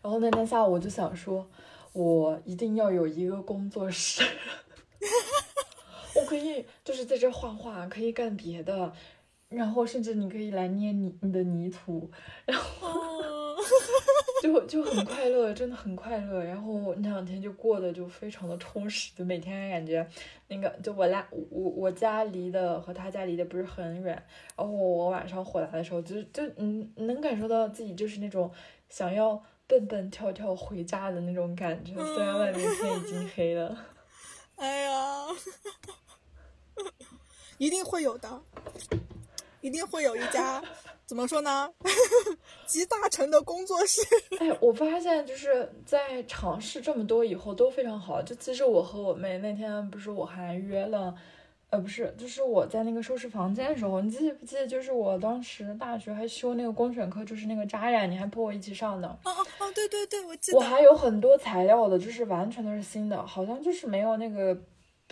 [0.00, 1.46] 然后那天下午我就想说，
[1.92, 4.24] 我一定要有一个工作室。
[6.30, 8.92] 我可以就是在这画画，可以干别的，
[9.48, 12.08] 然后甚至你可以来捏你你的泥土，
[12.46, 12.88] 然后
[14.40, 16.44] 就就很快乐，真的很快乐。
[16.44, 20.06] 然后那两天就过得就非常的充实，就每天感觉
[20.46, 24.14] 那个就我俩我我家离的和他家离的不是很远，
[24.56, 28.48] 然后我晚上回来的时候就就嗯能感受到自己就是那种
[28.88, 33.76] 想要蹦蹦跳跳回家的那种感觉，虽然外面天已经黑了。
[34.54, 35.26] 哎呀。
[37.58, 38.40] 一定会有的，
[39.60, 40.62] 一定会有一家，
[41.06, 41.70] 怎么说呢？
[42.66, 44.00] 集大成的工作室。
[44.38, 48.22] 哎，我发现就是在尝试这么多以后都非常好。
[48.22, 51.14] 就其实我和我妹那天不是我还约了，
[51.68, 54.66] 呃，不是，就是我在那个收拾房间的时候，你记不记得？
[54.66, 59.08] 就是我当时大学还修那个公选课，就是那个扎染，你还陪我一起上的。
[59.24, 60.56] 哦哦哦，对对对，我记得。
[60.58, 64.56] 我还有很多材料的，就是完全都是新的，好像就是没有那个。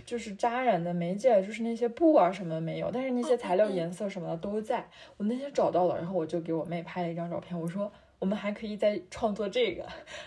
[0.04, 4.88] 就是扎染的媒介，就是那些布啊什么的没有，但是那些材料、颜色什么的都在。
[5.16, 9.82] 我那天找到了，然后我就给我妹拍了一张照片，我说我们还可以再创作这个，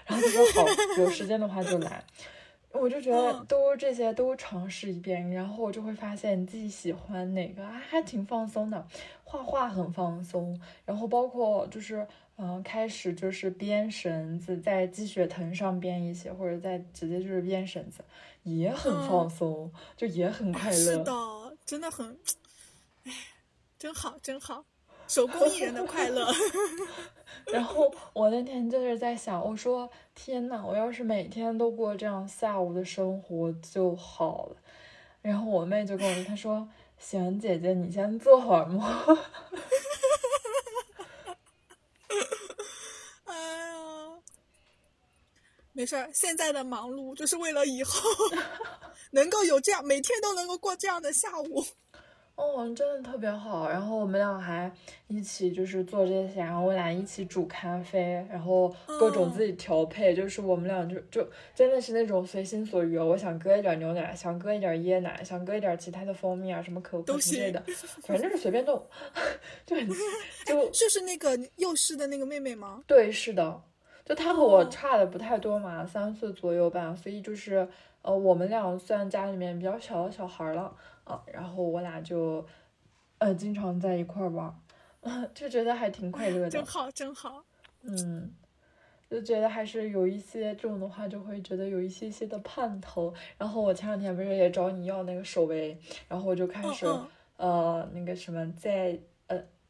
[0.05, 0.67] 然后她说好，
[0.97, 2.03] 有时间的话就来。
[2.73, 8.87] 我就觉得都这些都尝试一遍，然后我就会发现你自己喜欢哪个啊，还挺放松的。
[9.25, 12.07] 画画很放松，然后包括就是
[12.43, 18.03] 嗯，开始就是编绳子，在积雪藤上编一些，或者在直接就是编绳子。
[18.43, 20.75] 也很放松，就也很快乐。
[20.75, 21.13] 是的，
[21.63, 22.17] 真的很，
[23.03, 23.13] 哎，
[23.77, 24.65] 真好，真好，
[25.07, 26.27] 手工艺人的快乐。
[27.53, 34.55] 然后我那天就是在想，我说天呐，我要是每天都过这样下午的生活就好了。
[35.21, 36.67] 然后我妹就跟我说，她说
[36.97, 39.05] 行，姐姐你先坐会儿嘛。
[45.73, 48.09] 没事儿，现在的忙碌就是为了以后
[49.11, 51.63] 能够有这样每天都能够过这样的下午。
[52.35, 53.69] 哦，真的特别好。
[53.69, 54.71] 然后我们俩还
[55.07, 62.97] 一起就是做这些，然后我俩一起煮咖啡，然后各种自己调配，就是我们俩就就真的是那种随心所欲。
[62.97, 67.63] 我想搁一点牛奶，想搁一点椰奶，想搁一点其他的蜂蜜啊，什么可可之类的，
[68.07, 68.83] 反正就是随便弄，
[69.67, 69.87] 就很
[70.45, 72.83] 就就是那个幼师的那个妹妹吗？
[72.87, 73.61] 对，是的。
[74.11, 77.65] 就他和我差的不太多嘛，三岁左右吧，所以就是
[78.01, 82.45] 呃，我们俩算家里面比较小的小孩了啊，然后我俩就
[83.19, 84.53] 呃经常在一块玩，
[85.33, 86.49] 就觉得还挺快乐的。
[86.49, 87.41] 真好，真好。
[87.83, 88.35] 嗯，
[89.09, 93.13] 就觉得还是有一些这种的话，就会觉得有一些些的盼头。
[93.37, 95.77] 然后我前两天不是也找你要那个手围，
[96.09, 96.85] 然后我就开始
[97.37, 98.99] 呃那个什么在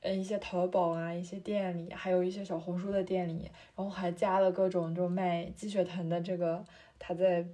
[0.01, 6.63] 呃呃一些淘宝啊一些店里，还有一些小红书的店里，然后还加了各种就卖鸡血藤的这个，
[6.99, 7.45] 他在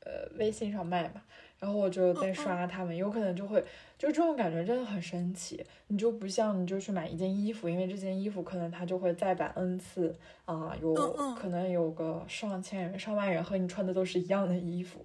[0.00, 1.22] 呃微信上卖嘛。
[1.58, 3.62] 然后我就在刷他们，有可能就会
[3.98, 5.62] 就这种感觉真的很神奇。
[5.88, 10.94] 你就不像你就去买一件衣服，因为这件衣服可能它就会再版 N 次啊，有
[11.34, 15.04] 可能有个上千人、上万人和你穿的都是一样的衣服。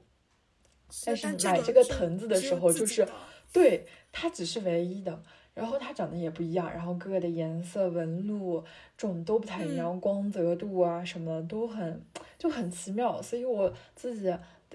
[1.06, 3.06] 但是买这个藤子的时候，就是
[3.52, 5.22] 对它只是唯一的，
[5.56, 8.64] 然后它长得也不一样，然后各个的颜色、纹路
[8.95, 12.06] 这种都不太一样，光泽度啊什么的都很
[12.38, 14.32] 就很奇妙，所以我自己。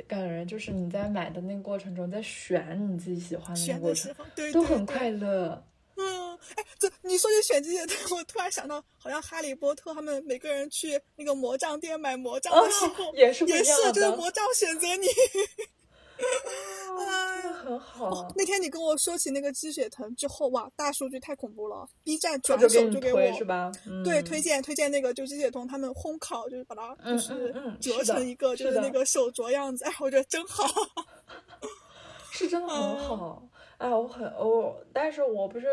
[0.09, 5.63] 感觉就是你在买的那个过程中，在选你自己喜欢的那个过程，对都很快乐。
[5.97, 7.81] 嗯，哎，这你说起选这些，
[8.15, 15.07] 我突然想到，好像哈利波特他们每个人去那个魔杖店买魔杖的时候，也是也是就是魔杖选择你。
[17.07, 18.33] 啊，很好。
[18.37, 23.71] 那天你跟我说起那个鸡血藤之后，哇，大数据太恐怖了！B 站转手就给我，是吧？
[24.05, 30.65] 对，推荐推荐那个就鸡血藤，他们烘烤就是把它就是折成一个就是那个手镯样子，哎，我觉得真好，
[32.33, 33.49] 是真的很好。
[33.79, 35.67] 哎，我很我，但是我不是。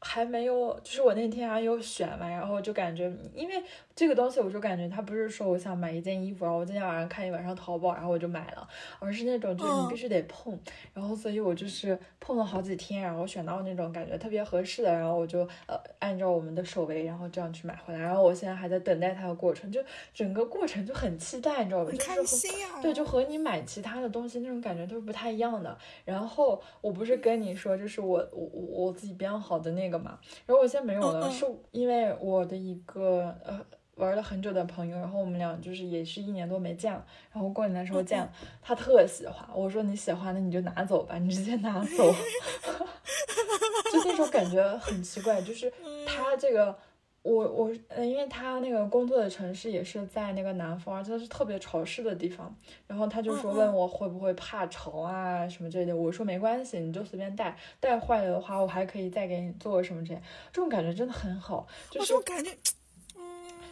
[0.00, 3.60] 还没有，就是我那天还有选嘛，然后就感觉，因为
[3.98, 8.68] 这个东西，我就感觉它不是说我想买一件衣服，然后我今天晚上看一晚上淘宝，然后我就买了，
[9.00, 10.56] 而是那种就是你必须得碰，
[10.94, 19.80] 然后所以我就是碰了好几天，然后选到那种感觉特别合适的，然后我就呃按照我们的手围，然后这样去买回来，然后我现在还在等待它的过程，就
[20.14, 21.90] 整个过程就很期待，你知道吧？
[21.90, 22.80] 很开心呀。
[22.80, 25.76] 对，就和你买其他的东西那种感觉都是不太一样的。
[26.04, 29.88] 然后我不是跟你说，就是我我我我自己编好的那。
[29.88, 33.58] 那个嘛，然后我现在没有了，是因为我的一个呃
[33.98, 38.32] 玩了很久的朋友，然后我们俩就是也是一年多没见了，然后过年的时候见了，
[38.62, 42.10] 他特喜欢，我说你喜欢的你就拿走吧，你直接拿走，
[43.92, 45.70] 就那种感觉很奇怪，就是
[46.06, 46.74] 他这个。
[47.22, 52.54] 我我嗯，因为他那个工作的城市也是在那个南方，而且是特别潮湿的地方。
[52.86, 55.94] 然后他就说问我会不会怕潮啊什么之类的。
[55.94, 60.22] 我说没关系，你就随便带，带坏了的话我还可以再给你做什么这些。
[60.52, 62.50] 这种感觉真的很好，就是感觉。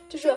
[0.08, 0.28] 就是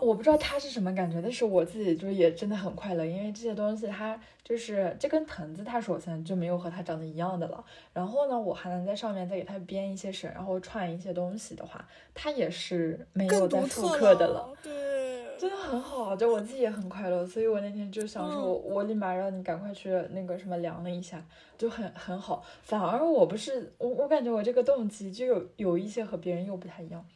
[0.00, 7.64] 我不知道他是什么感觉，但是我自己就是也真的很快乐，因为这些东西它就是这根藤子，它首先就没有和它长得一样的了。
[7.92, 14.48] 然后呢，我还能在上面再给它编一些绳，然后串一些东西的话，它也是没有再复刻的了。
[14.62, 17.24] 对，真的很好，就我自己也很快乐。
[17.24, 21.24] 所以我那天就想说，我立马让你赶快去那个什么量了一下，
[21.56, 22.44] 就很很好。
[22.62, 27.06] 反而我不是我，我感觉我这个动机就有有一些和别人又不太一样。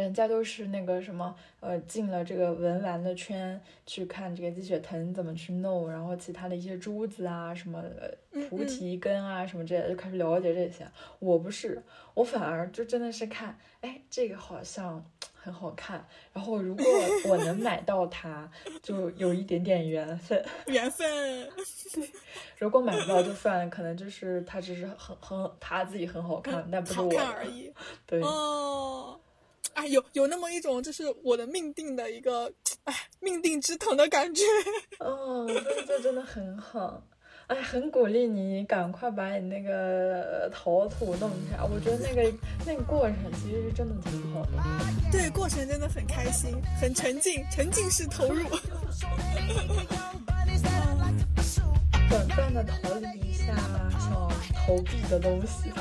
[0.00, 7.82] 人家都是那个什么，呃，进了这个文玩的圈去看这个鸡血藤怎么去弄，然后其他的一些珠子啊，什么
[8.50, 10.84] 菩提根啊，什么之类的，就开始了解这些。
[11.20, 11.80] 我不是，
[12.14, 16.84] 我反而就真的是看，哎，这个好像很好看，然后如果
[17.30, 18.50] 我能买到它，
[18.82, 20.44] 就有一点点缘分。
[20.66, 21.08] 缘分。
[21.94, 22.10] 对，
[22.58, 27.72] 如果买不到就算了，可能就是它只是很很他自己很好看，但不是我而已。
[28.04, 28.20] 对。
[28.20, 29.20] 哦。
[29.74, 32.52] 哎，有有那么一种，就是我的命定的一个，
[32.84, 34.42] 哎，命定之疼的感觉。
[35.00, 35.46] 哦，
[35.86, 37.02] 这真的很好，
[37.48, 41.62] 哎，很鼓励你赶快把你那个陶土弄起来。
[41.62, 42.32] 我觉得那个
[42.66, 44.52] 那个过程其实是真的挺好的。
[45.12, 48.42] 对，过程真的很开心，很沉浸，沉浸式投入。
[52.10, 53.56] 短暂的逃离一下
[53.90, 55.72] 想逃避的东西。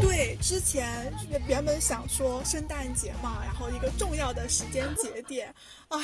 [0.00, 1.12] 对，之前
[1.46, 5.54] 原本想说圣诞节嘛，然后一个重要的时间节点，
[5.88, 5.98] 哎。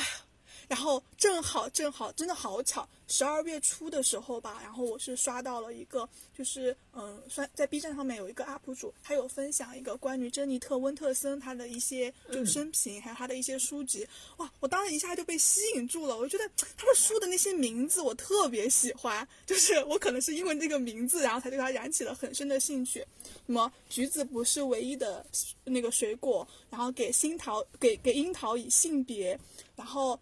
[0.73, 14.07] 然后正好正好，真的好巧，十二月初的时候吧，然后我是刷到了一个，就是嗯，算在 B 站上面有一个 UP 主，他有分享一个关于珍妮特温特森他的一些就生平，还有他的一些书籍，
[14.37, 23.05] 哇，我当时一下就被吸引住了，我就觉得他的书的那些名字我特别喜欢，就是我可能是因为那个名字，然后才对他燃起了很深的兴趣。
[23.45, 25.23] 什么橘子不是唯一的
[25.65, 29.39] 那个水果，然后给樱桃给给樱桃以性别，
[29.75, 30.19] 然后。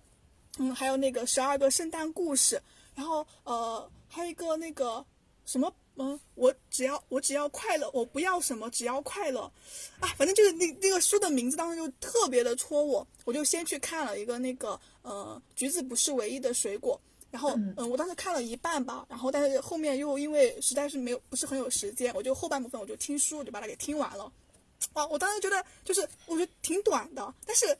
[0.57, 2.61] 嗯，还有那个十二个圣诞故事，
[2.93, 5.03] 然后呃，还有一个那个
[5.45, 9.41] 什么，嗯，我只要我只要快乐，我不要什么，只要快乐，
[9.99, 16.99] 啊，反正就是那那个书的名字当时就特别的戳我，我就先去看了一个那个呃，橘子不是唯一的水果，
[17.29, 24.31] 然后嗯，我当时看了一半吧，然后但是后面又因为实在是没有不是很有时间，我就后半部分我就听书，我就把它给听完了。
[24.93, 27.77] 啊，我当时觉得就是我觉得挺短的，但是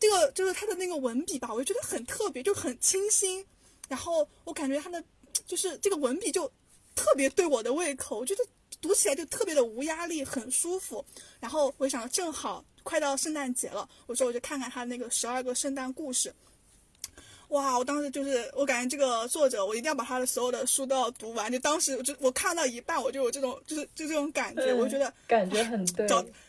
[0.00, 3.44] 这个就是他的那个文笔吧，我就觉得很特别，就很清新。
[3.88, 5.04] 然后我感觉他的
[5.46, 6.50] 就是这个文笔就
[6.96, 8.44] 特别对我的胃口，我觉得
[8.80, 11.04] 读起来就特别的无压力，很舒服。
[11.38, 16.34] 然后我想正好快到圣诞节了，我说我就看看他那个十二个圣诞故事。
[17.48, 17.76] 哇！
[17.76, 21.50] 我当时就是，我感觉这个作者，我一定要把他的所有的书都要读完。
[21.50, 26.06] 就当时，就我看到一半，我就有这种，就是就这种感觉，我觉得感觉很对，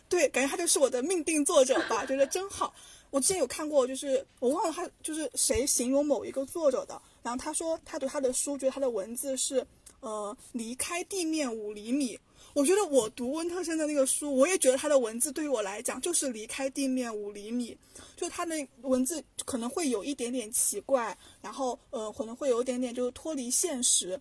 [0.08, 2.72] 对，感觉他就是我的命定作者吧，觉得真好。
[3.12, 9.64] 我之前有看过，就是我忘了他就是谁形容某一个作者的，然后他说他读他的书，觉得他的文字是
[10.00, 12.18] 呃离开地面五厘米。
[12.54, 17.78] 我觉得我读温特森的那个书，我也觉得他的文字对于我来讲就是离开地面五厘米，
[18.16, 24.20] 就他的文字可能会有一点点奇怪，然后呃可能会有一点点就是脱离现实，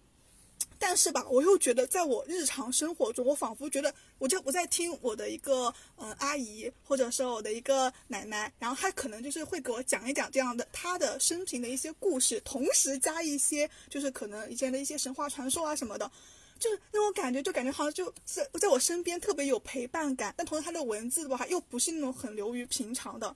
[0.81, 16.11] 但是吧，我又觉得在我日常生活中，我仿佛觉得我就我在听我的一个嗯阿姨，或者说我的一个奶奶，然后她可能就是会给我讲一讲这样的她的生平的一些故事，同时加一些就是可能以前的一些神话传说啊什么的。
[16.59, 23.35] 就是那种感觉，就感觉好像就是在我身边特别有陪伴感，但同时他的文字的话又不是那种很流于平常的，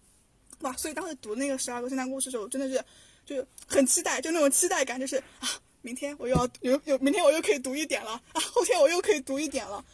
[0.61, 0.77] 哇！
[0.77, 2.85] 所以当时读那个十二个圣诞故事的时候，真的是
[3.25, 5.49] 就很期待，就那种期待感，就是啊，
[5.85, 9.85] 明天我又要有有，明天我又可以读一点了啊，后天我又可以读一点了。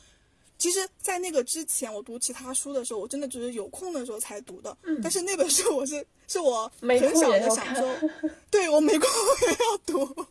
[0.56, 4.76] 其实，在那个之前，我读其他书的时候，我真的只是有空的时候才读的。
[4.82, 5.00] 嗯。
[5.02, 7.82] 但是那本书我是 是我很小的享受，
[8.52, 9.08] 对我没空
[9.42, 10.26] 也要读。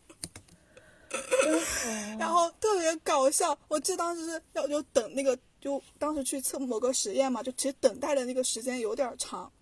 [2.18, 9.52] 然后特别搞笑，我记得当时是要就等那个，就当时去测某个实验嘛，就其实等待的那个时间有点长，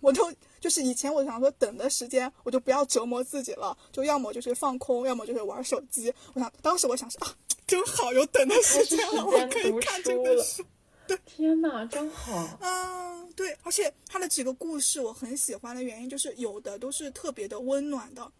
[0.00, 6.12] 我就就是以前我想说等的时间，我就不要折磨自己了，就要么就是放空，要么就是玩手机。
[6.34, 7.34] 我想当时我想是啊，
[7.66, 10.64] 真好，有等的时间了，我可以看这个书。
[11.06, 12.48] 对，天哪，真好。
[12.60, 18.30] 嗯，对，而且他的几个故事我很喜欢的原因就是有的都是特别的温暖的。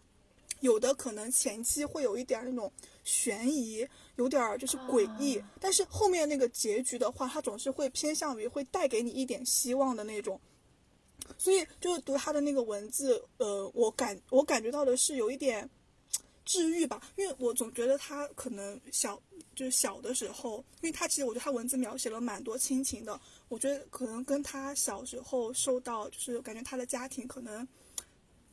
[0.61, 2.71] 有的可能前期会有一点那种
[3.03, 3.85] 悬疑，
[4.15, 10.39] 有点就是诡异，但是后面那个结局的话，它总是会偏向于会带给你一点希望的那种。
[11.37, 15.69] 所以就读他的那个文字，呃，我感我感觉到的是有一点
[16.45, 19.21] 治愈吧，因为我总觉得他可能小
[19.55, 23.19] 就是小的时候，因为他其实我觉得他文字描写了蛮多亲情的，
[23.49, 27.67] 我觉得可能跟他小时候受到就是感觉他的家庭可能。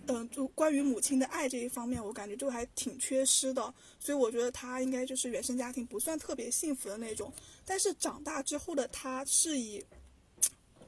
[0.06, 7.30] 嗯，就关于母亲的爱这一方面，我感觉就还挺缺失的，所以我觉得他应该就是原生家庭不算特别幸福的那种。
[7.66, 9.84] 但是长大之后的他，是以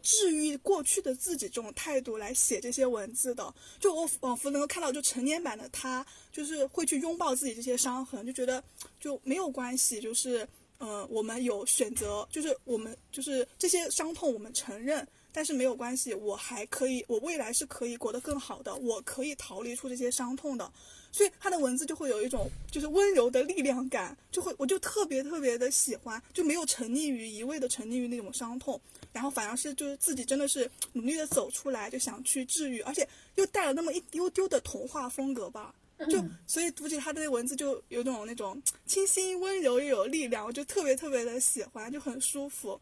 [0.02, 3.54] 治愈过去的自己这种态度来写这些文字的。
[3.78, 8.62] 就我仿佛能够看到，就成年版的他，就是会去拥抱自己这些伤痕，就觉得
[8.98, 10.46] 就没有关系，就是
[10.78, 15.06] 嗯，我们有选择，就是我们就是这些伤痛，我们承认。
[15.32, 20.72] 但是没有关系，我还可以，我未来是可以过得更好的，我可以逃离出这些伤痛的，
[21.12, 28.80] 所以他的文字就会有一种就是温柔的力量感，就会我就特别特别的喜欢，就没有沉溺于一味的沉溺于那种伤痛，
[29.12, 35.72] 然后反而是就是自己真的是努力的走出来，就想去治愈，而且又带了那么一丢丢的童话风格吧，
[36.08, 42.80] 就所以读起他的文字就有种那种清新温柔又有力量，我就特别特别的喜欢，就很舒服，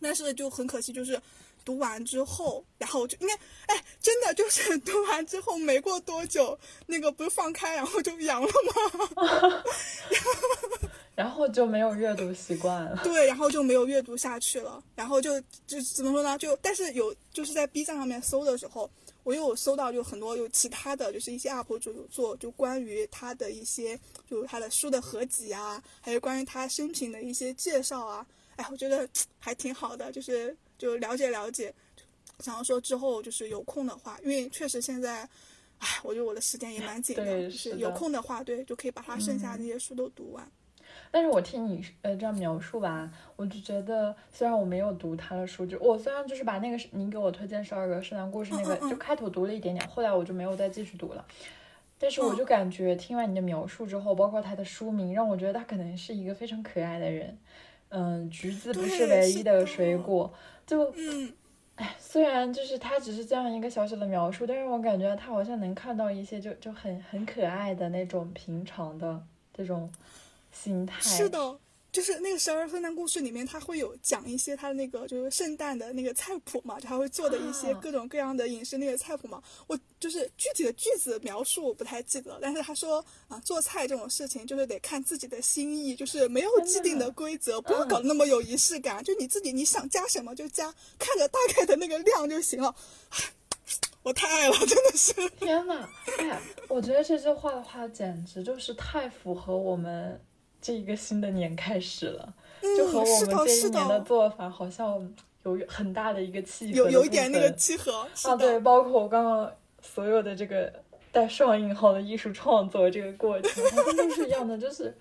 [0.00, 1.20] 但是就很可惜就是。
[1.66, 3.34] 读完之后，然后就应该，
[3.66, 6.56] 哎，真的就是读完之后没过多久，
[6.86, 8.48] 那个不是放开，然后就阳了
[9.16, 9.64] 吗？
[11.16, 13.00] 然后就没有阅读习惯了。
[13.02, 14.80] 对，然后就没有阅读下去了。
[14.94, 16.38] 然后就就怎么说呢？
[16.38, 18.88] 就但是有就是在 B 站上面搜的时候，
[19.24, 23.98] 我又搜到就很多有其他的就是一些 UP 主有做就关于他的一些
[24.30, 28.24] 就是他的书的合集啊，还有关于他生平的一些介绍啊。
[28.56, 30.56] 哎，我觉得还挺好的，就是。
[30.78, 31.72] 就了解了解，
[32.40, 35.28] 想要说之后就是有空的话，因为确实现在，
[35.78, 40.46] 唉，我觉得我的时间也蛮紧的，就是有空的话，对，就可以把它剩下那些书都读完。
[41.10, 51.24] 但是我听你呃这样描述吧，我就觉得虽然我没有读他的书，就我虽然就是把那个你给我推荐十二个圣诞故事那个就开头读了一点点，后来我就没有再继续读了。
[51.98, 57.38] 但是我就感觉听完你的描述之后，包括他的书名，让我觉得他可能是一个非常可爱的人。
[57.88, 60.32] 嗯，橘子不是唯一的水果。
[60.66, 60.92] 就，
[61.76, 69.22] 哎，虽然就是他只是这样一个小小的描述，但是我感觉他好像能看到一些就就很很可爱的那种平常的
[69.54, 69.90] 这种
[70.50, 71.00] 心态。
[71.00, 71.58] 是的，
[71.96, 79.42] 就是那个十二圣诞故事里面，他会有讲一些他的那个就是圣诞的那个菜谱嘛，他会做的一些各种各样的饮食那个菜谱嘛。
[79.66, 92.76] 我就是具体的句子描述我不太记得，但是他说啊，做菜这种事情就是得看自己的心意，就是没有既定的规则，不要搞得那么有仪式感，就你自己你想加什么就加，看着大概的那个量就行了。
[94.02, 95.14] 我太爱了，真的是！
[95.40, 100.20] 天呐，哎，我觉得这句话的话，简直就是太符合我们
[100.66, 102.34] 这一个新的年开始了，
[102.76, 105.14] 就和我们这一年的做法好像
[105.44, 106.76] 有很大的一个契合。
[106.76, 109.48] 有有一点那个契合啊，对，包括我刚刚
[109.80, 110.72] 所有的这个
[111.12, 114.92] 带双引号的艺术创作这个过程，好像都是一样的，就是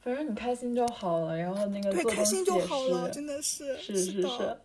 [0.00, 4.56] 反正你开心就好了，然后那个做东西也是，真的是，是是是。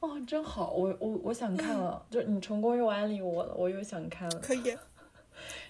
[0.00, 4.38] 哦，真好，我我我想看了，就你成功又安利我了，我又想看了。
[4.40, 4.74] 可以。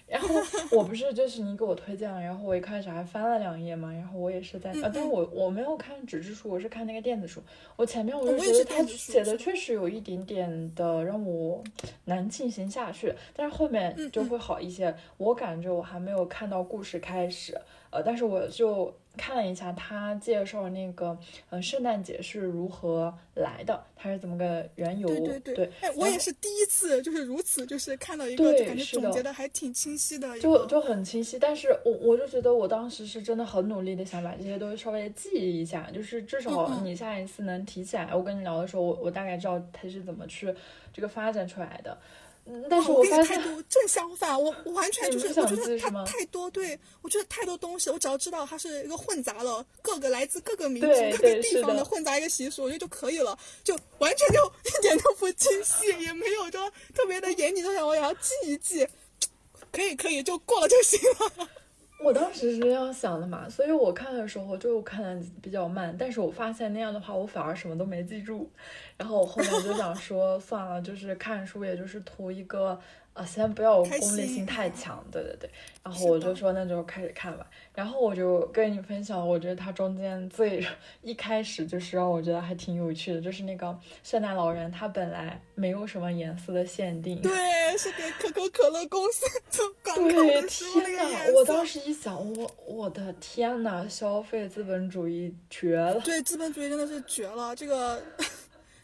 [0.07, 0.35] 然后
[0.71, 7.41] 我不是就是你给我推荐了，然后我一开始还翻了两页嘛，然后我也是在啊，但是我我没有看纸质书，我是看那个电子书。
[7.75, 11.61] 我前面我就觉得他写的确实有一点点的让我
[12.05, 14.95] 难进行下去，但是后面就会好一些。
[15.17, 18.93] 我感觉我还没有看到故事开始，呃，但是我就。
[19.19, 21.17] 看了一下他介绍那个，
[21.49, 25.07] 嗯，圣诞节是如何来的，它是怎么个缘由？
[25.07, 31.39] 对对对，哎，我也是第一次，就是如此，就是看到一个感觉总结的还挺清晰的，就就很清晰。
[31.39, 40.53] 但是我我就觉得我当时是真的很努力的想把这些东西稍微记一下，就是至少你下一次能提起来，我跟你聊的时候，我我大概知道它是怎么去
[40.93, 41.97] 这个发展出来的。
[42.69, 50.87] 但是我跟你太多正相反，我我完全就是我觉得它太多，对我觉得太多东西，我只要知道它是一个混杂了各个来自各个民族、
[51.17, 58.87] 各个地方的混杂一个习俗，我觉得就可以了，就完全就一点都不精细，也没有说特别的严谨，就想我也要记一记，
[59.71, 61.49] 可以可以就过了就行了。
[61.99, 68.49] 我当时是这样想的嘛，所以我看的时候就看的比较慢，但是我发现那样的话，我反而什么都没记住，
[68.97, 72.79] 然后我后面就想说算了，就是看书，也就是图一个。
[73.17, 75.49] 啊，先不要功利性太强，对对对。
[75.83, 77.47] 然后我就说那就开始看吧。
[77.73, 80.63] 然后我就跟你分享，我觉得它中间最
[81.01, 87.19] 一开始就是让我觉得还挺有趣的，就是那个圣诞老人，他本来没有什么颜色的限定。
[87.21, 87.31] 对，
[87.75, 95.99] 是给可口可乐公司 做广告的天呐，我当时一想，我我的天呐，消费资本主义绝了。
[96.01, 97.99] 对，资本主义真的是绝了，这个。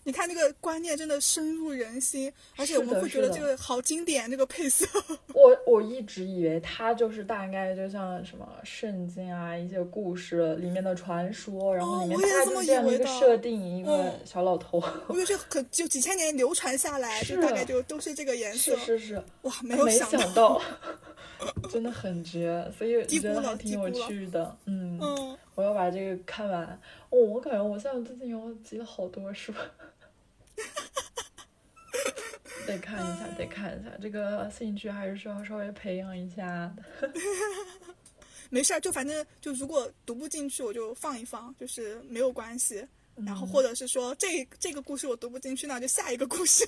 [0.06, 4.86] 你看那个观念真的深入人心，而且我们会觉得这个好经典，这个配色。
[5.34, 14.84] 我我一直以为它就是大概就像什么圣经啊，一些故事里面的传说，然后里面它就这样一个设定，一个小老头。
[15.10, 18.76] 因为这可就几千年流传下来，就大概就都是这个颜色。
[18.78, 19.24] 是是是。
[19.44, 20.62] 哇，没有想到，
[21.72, 24.58] 真的很绝，所以觉得还挺有趣的。
[24.66, 26.64] 嗯嗯，我要把这个看完。
[27.10, 29.54] 哦，我感觉我现在最近有集了好多书。
[32.66, 37.12] 得看一下，得看一下，这个兴趣还是需要稍微培养一下的。
[38.50, 42.86] 没事儿，就反正就如果读不进去，我就放一放，就是没有关系。
[43.16, 46.68] 然后或者是说这这个故事我读不进去，那就下一个故事。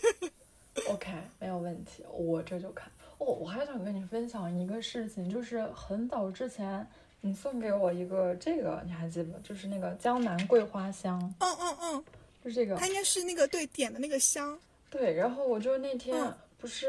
[0.89, 2.91] OK，没有问题，我这就看。
[3.17, 6.85] 哦，我还想跟你分享一个事情，就是很早之前
[7.21, 9.39] 你送给我一个这个，你还记得？
[9.39, 11.19] 就是那个江南桂花香。
[11.39, 12.03] 嗯嗯嗯。
[12.49, 14.57] 是这个，它应该是那个对点的那个香。
[14.89, 16.15] 对，然后我就那天
[16.57, 16.88] 不是，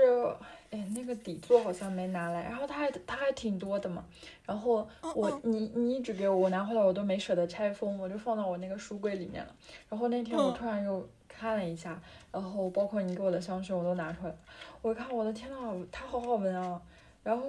[0.71, 4.05] 哎，那个底座好像没拿来，然后它还它还挺多的嘛。
[4.45, 9.55] 然后我你你一直给我，我拿回来我都没舍得拆封，我就放到我那个书柜里面了。
[9.89, 12.01] 然后那天我突然又看了一下，
[12.31, 14.37] 然后包括你给我的香薰我都拿出来了，
[14.83, 16.81] 我一看我的天呐，它好好闻啊！
[17.25, 17.45] 然后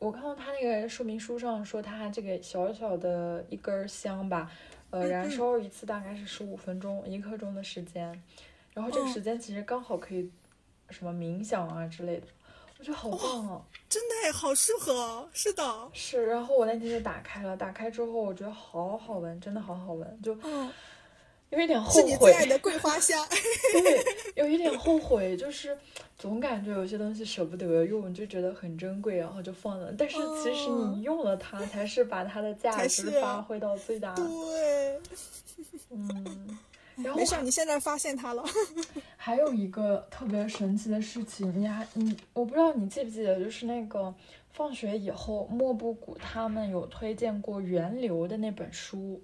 [0.00, 4.50] 我看到它那个说明书上说它这个小小的一根香吧。
[4.90, 8.22] 呃，燃烧一次大概是十五分钟，一刻钟的时间，
[8.74, 10.30] 然后这个时间其实刚好可以
[10.90, 12.26] 什么冥想啊之类的，
[12.78, 16.26] 我觉得好棒哦，真的好适合，是的，是。
[16.26, 20.36] 然后我那天就打开了，打开之后我觉得好好闻，真的好好闻，就。
[21.50, 22.00] 有一点后悔。
[22.00, 23.24] 是你最爱的桂花香。
[23.72, 24.04] 对，
[24.34, 25.76] 有一点后悔，就是
[26.16, 29.92] 总感觉有些东西舍不得用，就觉得很珍贵，然后就放了。
[29.96, 34.14] 但是其实你用了它，才是把它的价值发挥到最大。
[34.14, 35.00] 对。
[35.90, 36.58] 嗯。
[37.02, 38.44] 然后没事，你现在发现它了。
[39.16, 44.14] 还有一个特别神奇的事情，你还你，我不知道你记不记得，就是那个
[44.52, 49.22] 放学以后，莫布谷他们有推荐过《源流》的那本书。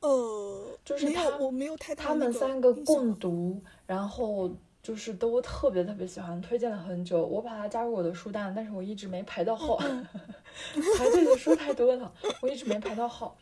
[0.00, 4.50] 呃，就是他，我没有太他们三个共读，然后
[4.82, 7.24] 就是都特别特别喜欢，推荐了很久。
[7.24, 9.76] 我把它加入我的书单，但是我一直没排到号，
[10.96, 13.36] 排队的书太多了，我一直没排到号。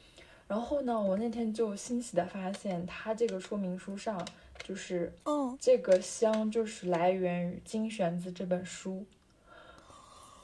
[0.49, 4.24] 然后呢，我那天就欣喜的发现，它这个说明书上
[4.62, 9.05] 就是，嗯，这个香就是来源于《精选自》这本书，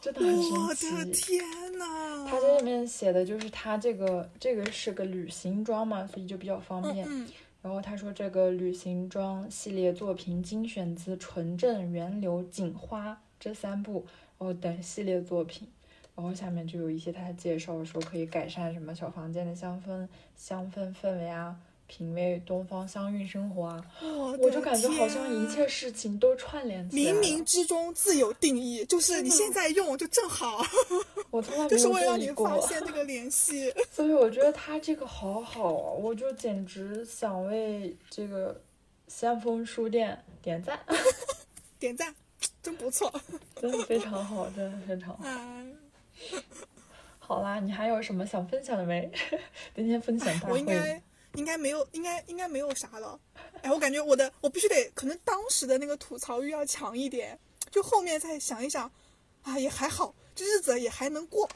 [0.02, 1.38] 真的很我神的奇。
[1.38, 2.26] 天呐！
[2.28, 7.06] 它这里面写的就是它这个这个是个旅行装嘛，所以就比较方便。
[7.08, 7.26] 嗯
[7.62, 14.04] 然后他说这个旅行装系列作品精选自《纯正源流锦花》这三部，
[14.36, 15.68] 然后等系列作品。
[16.16, 21.56] 然后下面就有一些他的介绍，说可以改善什么小房间的香氛、香氛氛围啊，
[21.94, 23.85] 品味东方香韵生活啊。
[24.01, 27.20] 嗯，我我就感觉好像一切事情都串联起来冥了。
[27.20, 30.64] 冥之中自有定义，就是你现在用就正好，
[31.31, 33.70] 我从来 没就是有这为了让你发，现这个联系。
[33.93, 38.59] 所以我觉得他这个好好啊，我就简直想为这个
[39.09, 40.81] 先锋书店点赞，
[41.78, 42.14] 点赞，
[42.62, 43.12] 真不错。
[43.60, 45.20] 真的非常好，真的非常好。
[45.24, 45.77] 嗯，
[47.19, 49.10] 好啦，你还有什么想分享的没？
[49.77, 51.02] 今天分享大会，我应该
[51.34, 53.18] 应该没有，应该应该没有啥了。
[53.62, 57.38] 哎，我感觉我的我必须得，可能当时的那个吐槽欲要强一点，
[57.70, 58.90] 就后面再想一想，
[59.42, 61.48] 啊也还好，这日子也还能过。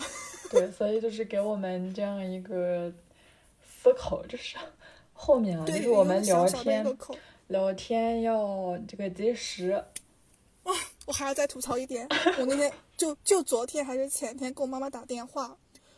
[0.50, 2.92] 对，所以就是给我们这样一个
[3.82, 4.56] 思考，就是
[5.12, 6.96] 后面啊， 就对，是我们聊天。
[7.48, 9.80] 聊天要这个及时，
[11.06, 12.04] 我还要再吐槽一点，
[12.40, 15.56] 我那天就就昨天还是前天给我妈妈打电话，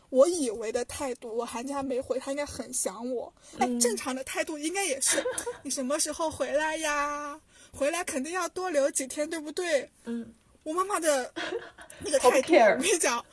[0.09, 3.31] 我以为的态度，我寒假没回，他应该很想我。
[3.59, 5.23] 哎，嗯正常的态度应该也是，
[5.63, 7.39] 你什么时候回来呀？
[7.71, 9.89] 回来肯定要多留几天，对不对？
[10.05, 10.33] 嗯，
[10.63, 11.31] 我妈妈的
[12.03, 13.23] 那个态度，我跟你讲，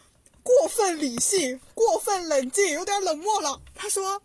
[0.43, 3.59] 过分理性，过分冷静，有点冷漠了。
[3.75, 4.21] 她说：“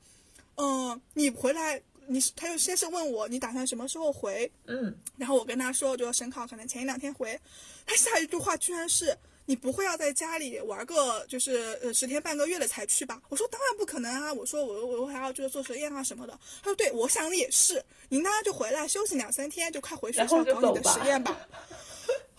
[0.57, 7.39] 嗯，你回来，你她就先是问我你打算什么时候回，嗯，然后我跟他说，就省考可能前一两天回，
[7.85, 9.17] 他下一句话居然是
[9.51, 13.21] 你不会要在家里玩个就是呃十天半个月的才去吧？
[13.27, 16.31] 我说当然不可能啊，我说我我还要就是做实验啊什么的。
[16.63, 21.37] 他说对，我想的也是，你呢就回来休息两三天，就快回学校搞你的实验吧。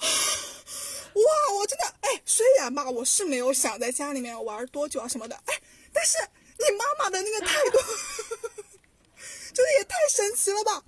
[0.01, 1.23] 哇，
[1.59, 5.61] 我真的哎，虽然吧，我是没有想在家里面玩多久啊什么的，哎，
[5.93, 6.17] 但是
[6.57, 7.79] 你妈妈的那个态度，
[9.53, 10.83] 真的也太神奇了吧！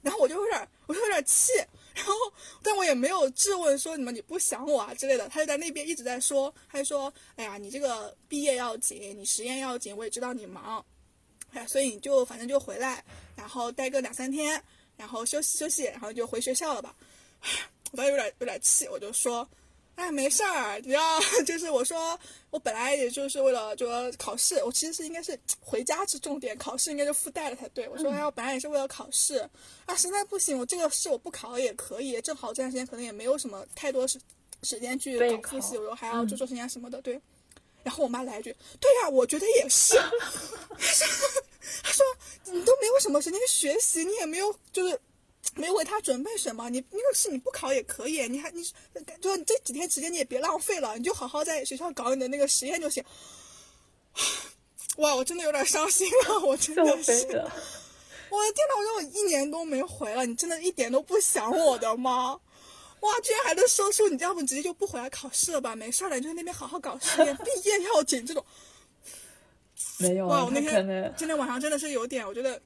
[0.00, 1.52] 然后我就有点，我就有点气，
[1.98, 2.14] 然后
[2.62, 10.84] 但我也没有质问说什么你不想我啊之类的，他就在那边一直在说，他就说，哎呀，你这个毕业要紧，你实验要紧，我也知道你忙，
[11.52, 13.04] 哎，所以你就反正就回来，
[13.34, 14.62] 然后待个两三天，
[14.96, 16.94] 然后休息休息，然后就回学校了吧。
[17.90, 19.48] 我当时有点有点气，我就说，
[19.98, 22.18] 哎，没事儿，只要 就是我说，
[22.50, 27.88] 我本来也就是为了就说考试，我其实是应该是回家是重点，考试应该就附带了才对。
[27.88, 29.38] 我说，哎，我本来也是为了考试，
[29.86, 34.20] 啊，实在不行，我这个试我不考也可以，正好这段时间可能也没有什么太多时
[34.62, 37.20] 时间去复习，我说还要做做实验什么的，对。
[37.82, 39.96] 然后我妈来一句：“对呀、我觉得也是。
[41.82, 42.04] ”她说
[42.52, 45.00] ：“你都没有什么时间学习，你也没有就是
[45.54, 48.62] 没有为他准备什么，你那个是你不考也可以，你还你
[49.20, 53.02] 就你这几天时间你也别浪费了，你就好好在学校搞你的那个实验就行。”
[54.98, 57.12] 哇，我真的有点伤心了，我真的是。
[58.30, 62.38] 我的天呐，我说我一年都没回了，你真的一点都不想我的吗？
[63.00, 65.76] 哇，居然还能说出你要不你直接就不回来考试了吧？
[65.76, 68.44] 没事儿了，你就在那边好好搞实验，毕业要紧这种。
[69.98, 72.60] 没有啊，我那天今天晚上真的是有点，我觉得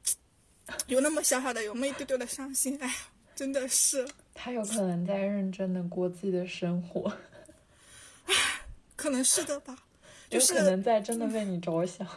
[0.89, 2.77] 有那么小小的，有那么一丢丢的伤心。
[2.81, 2.94] 哎呀，
[3.35, 7.12] 真的是，他有可能在认真的过自己的生活，
[8.97, 9.77] 可能是的吧。
[10.31, 12.07] 就是可能在真的为你着想。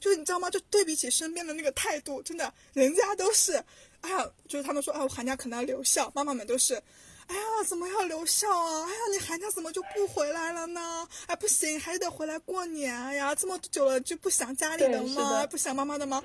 [0.00, 0.48] 就是你知道吗？
[0.50, 3.62] 就对比起身边的那个态度，真的，人家都是，
[4.00, 6.80] 哎呀，就是他们说，哎，我寒假可能要留校，妈妈们都是，
[7.28, 8.86] 哎呀，怎么要留校啊？
[8.86, 11.06] 哎呀，你寒假怎么就不回来了呢？
[11.26, 13.34] 哎，不行，还是得回来过年呀！
[13.34, 15.40] 这么久了就不想家里的吗？
[15.42, 16.22] 的不想妈妈的吗？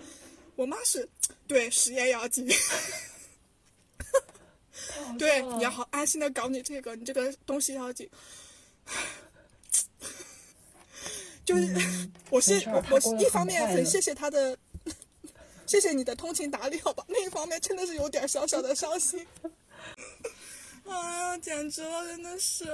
[0.55, 1.07] 我妈是，
[1.47, 2.47] 对，实验要紧。
[5.19, 8.09] 对，哦你要好安心的搞你这个，你这个东西要紧。
[11.45, 11.75] 就是、
[12.29, 14.57] 我是没事儿我我他过得一方面很谢谢他的，
[15.67, 17.03] 谢谢你的通情达理，好吧？
[17.09, 19.27] 另一方面真的是有点小小的伤心。
[20.85, 22.65] 哎呀，简直了，真的是。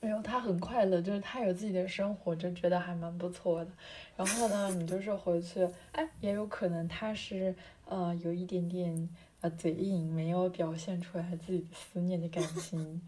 [0.00, 3.70] 没有，他很快乐，就是他有自己的生活，就觉得还蛮不错的。
[4.16, 7.54] 然后呢，你就是回去，哎，也有可能他是
[7.84, 9.08] 呃有一点点
[9.42, 13.00] 呃嘴硬，没有表现出来自己的思念的感情。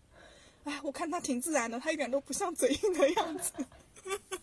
[0.64, 3.52] 哎，我看他挺自然的，他一点都不像嘴硬的样子。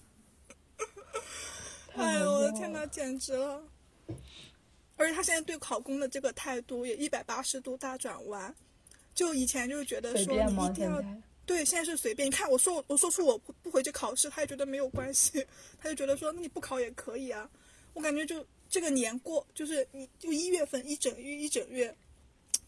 [1.93, 2.79] 哎呦，我的天呐！
[2.79, 3.61] 呐，简直了！
[5.01, 8.53] 而且他现在对考公的这个态度也一百八十度大转弯，
[9.13, 10.17] 就以前就是觉得说？
[10.17, 12.27] 你一定要现对，现在是随便。
[12.27, 15.45] 你看，我说我说出我不不回去考试，他也觉得没有关系，
[15.79, 17.49] 他就觉得说那你不考也可以啊。
[17.93, 21.93] 我感觉就这个年过，就是你就一月份一整月一整月，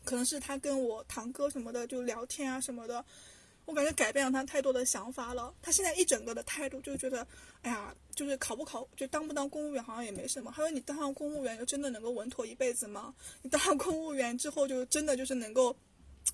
[0.04, 3.06] 可能是他跟我堂哥什么的就聊天啊什么的，
[3.66, 5.54] 我感觉改变了他太多的想法了。
[5.62, 7.26] 他现在一整个的态度就觉得，
[7.62, 10.52] 哎呀，就是考不考就当不当公务员好像也没什么。
[10.56, 13.14] 他说你当上公务员就真的能够稳妥一辈子吗？
[13.42, 15.76] 你当上公务员之后就真的就是能够。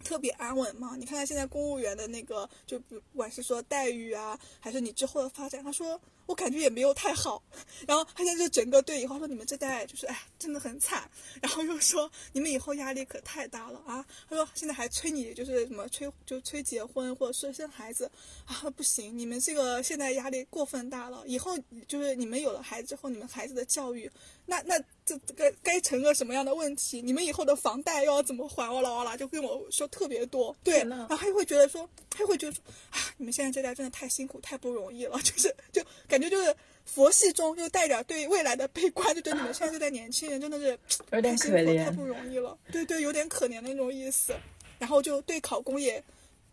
[0.04, 0.96] 特别安稳吗？
[1.00, 6.00] 你看看现在公务员的那个，就不管是说待遇啊，还是你之后的发展，他说
[6.30, 7.42] 我感觉也没有太好。
[7.88, 11.10] 然后他现在就整个对以后说你们这代就是哎真的很惨。
[11.42, 14.06] 然后又说你们以后压力可太大了啊。
[14.30, 18.10] 他说现在还催你就是什么催就催结婚或者是生孩子
[18.46, 21.24] 啊不行，你们这个现在压力过分大了。
[21.26, 21.58] 以后
[21.88, 24.10] 就是你们有了孩子之后，你们孩子的教育。
[24.46, 27.02] 那那这该该成个什么样的问题？
[27.02, 28.70] 你们以后的房贷又要怎么还？
[28.70, 30.56] 哇啦哇啦，就跟我说特别多。
[30.64, 35.20] 对，然后他会觉得说，他会觉得说，啊，你们现在这代真的太辛苦，太不容易了。
[35.22, 36.56] 就是就感觉就是
[36.86, 40.80] 佛系中又带点对未来的悲观，就觉得你们现在这代年轻人真的是
[41.12, 42.58] 有点可怜，太不容易了。
[42.72, 44.34] 对对，有点可怜的那种意思。
[44.78, 46.04] 然后就对考公也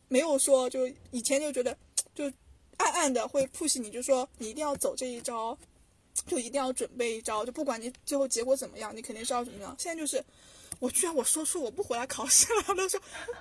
[0.08, 1.76] 没有说，就以前就觉得
[2.14, 2.24] 就
[2.76, 5.56] 暗暗的会 push 你，就说你一定要走这一招。
[6.26, 9.76] 就一定要准备一招，就不管你最后结果怎么样，你肯定是要怎么样。
[9.78, 10.24] 现在就是，
[10.80, 12.98] 我居然我说出我不回来考试了，他说，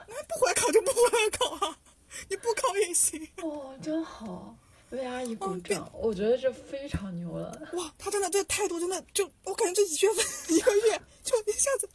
[0.09, 1.79] 那不回来考就不回来考啊，
[2.29, 3.25] 你不考也行。
[3.37, 4.53] 哦，真好，
[4.91, 7.69] 为阿姨鼓掌，我觉得这非常牛了。
[7.73, 11.89] 哇，他真的这态度真的就，我感觉这几月份一个月 就一下子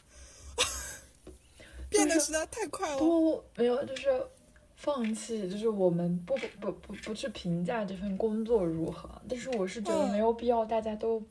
[1.89, 2.97] 变得实在太快了。
[2.97, 4.23] 不，没有，就是。
[4.83, 11.21] 放弃就是我们不不不不去评价这份工作如何，但是我是觉得没有必要大家都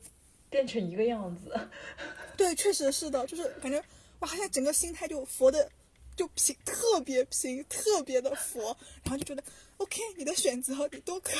[0.49, 1.59] 变成一个样子。
[2.37, 3.77] 对，确实是的，就是感觉
[4.19, 5.69] 哇，现在整个心态就佛的
[6.15, 8.73] 就平，特别平，特别的佛，
[9.03, 9.43] 然后就觉得
[9.81, 11.31] OK，你的选择你都可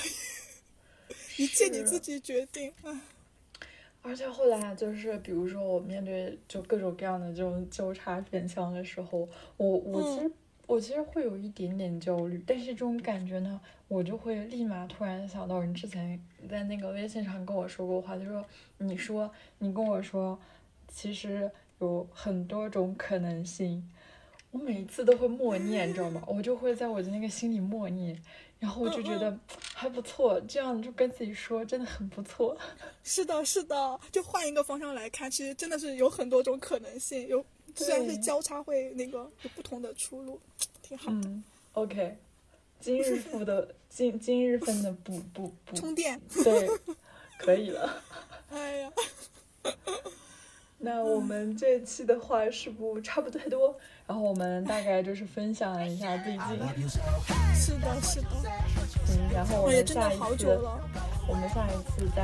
[1.38, 2.74] 以， 一切你自己决定。
[4.02, 10.32] 而且后来就是，比如说我面对就各种各样的这种交叉选项的时候，我我其实。
[10.68, 13.60] 我其实会有一点点焦虑，但是这种感觉呢，
[13.90, 16.18] 我就会立马突然想到你之前
[16.50, 18.46] 在那个微信上跟我说过话，就说
[18.78, 20.40] 你说你跟我说，
[20.88, 23.86] 其实有很多种可能性，
[24.52, 26.24] 我每一次都会默念，你知道吗？
[26.28, 28.22] 我就会在我的那个心里默念，
[28.60, 29.38] 然后我就觉得
[29.74, 32.58] 还不错，这样就跟自己说真的很不错。
[33.04, 37.44] 是的，是的，就换一个方向来看，其实真的是有很多种可能性，有。
[37.74, 40.38] 虽然是交叉会那个有不同的出路，
[40.82, 41.22] 挺好的。
[41.24, 41.42] 嗯
[41.72, 42.18] ，OK，
[42.82, 46.70] 今日 份的今今日份的补补补充电，对，
[47.38, 48.04] 可以了。
[48.52, 48.92] 哎呀，
[50.80, 53.80] 那我们这期的话是不差不太多，
[54.12, 56.42] 然后我们大概就是分享一下最近。
[57.56, 58.28] 是的，是的。
[59.08, 60.60] 嗯，然后我们下一次，
[61.30, 62.22] 我们下一次再。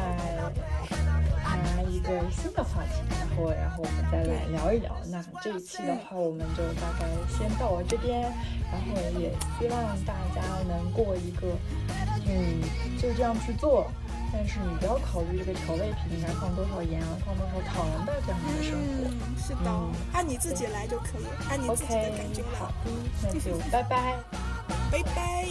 [1.58, 4.94] 拿一个新的话题，然后，然后我们再来聊一聊。
[5.10, 8.22] 那这一期的话，我们就大概先到我这边，
[8.70, 11.48] 然后也希望大家能过一个，
[12.28, 12.62] 嗯，
[13.02, 13.90] 就这样去做，
[14.32, 19.10] 但是你不要考虑这个调味品应该放多少盐啊，放多少糖的这样的生活，
[19.42, 19.72] 是的，
[20.14, 22.72] 按你自己来就可以，按你自己的感觉来，
[23.24, 24.16] 那就 拜拜，
[24.92, 25.48] 拜拜。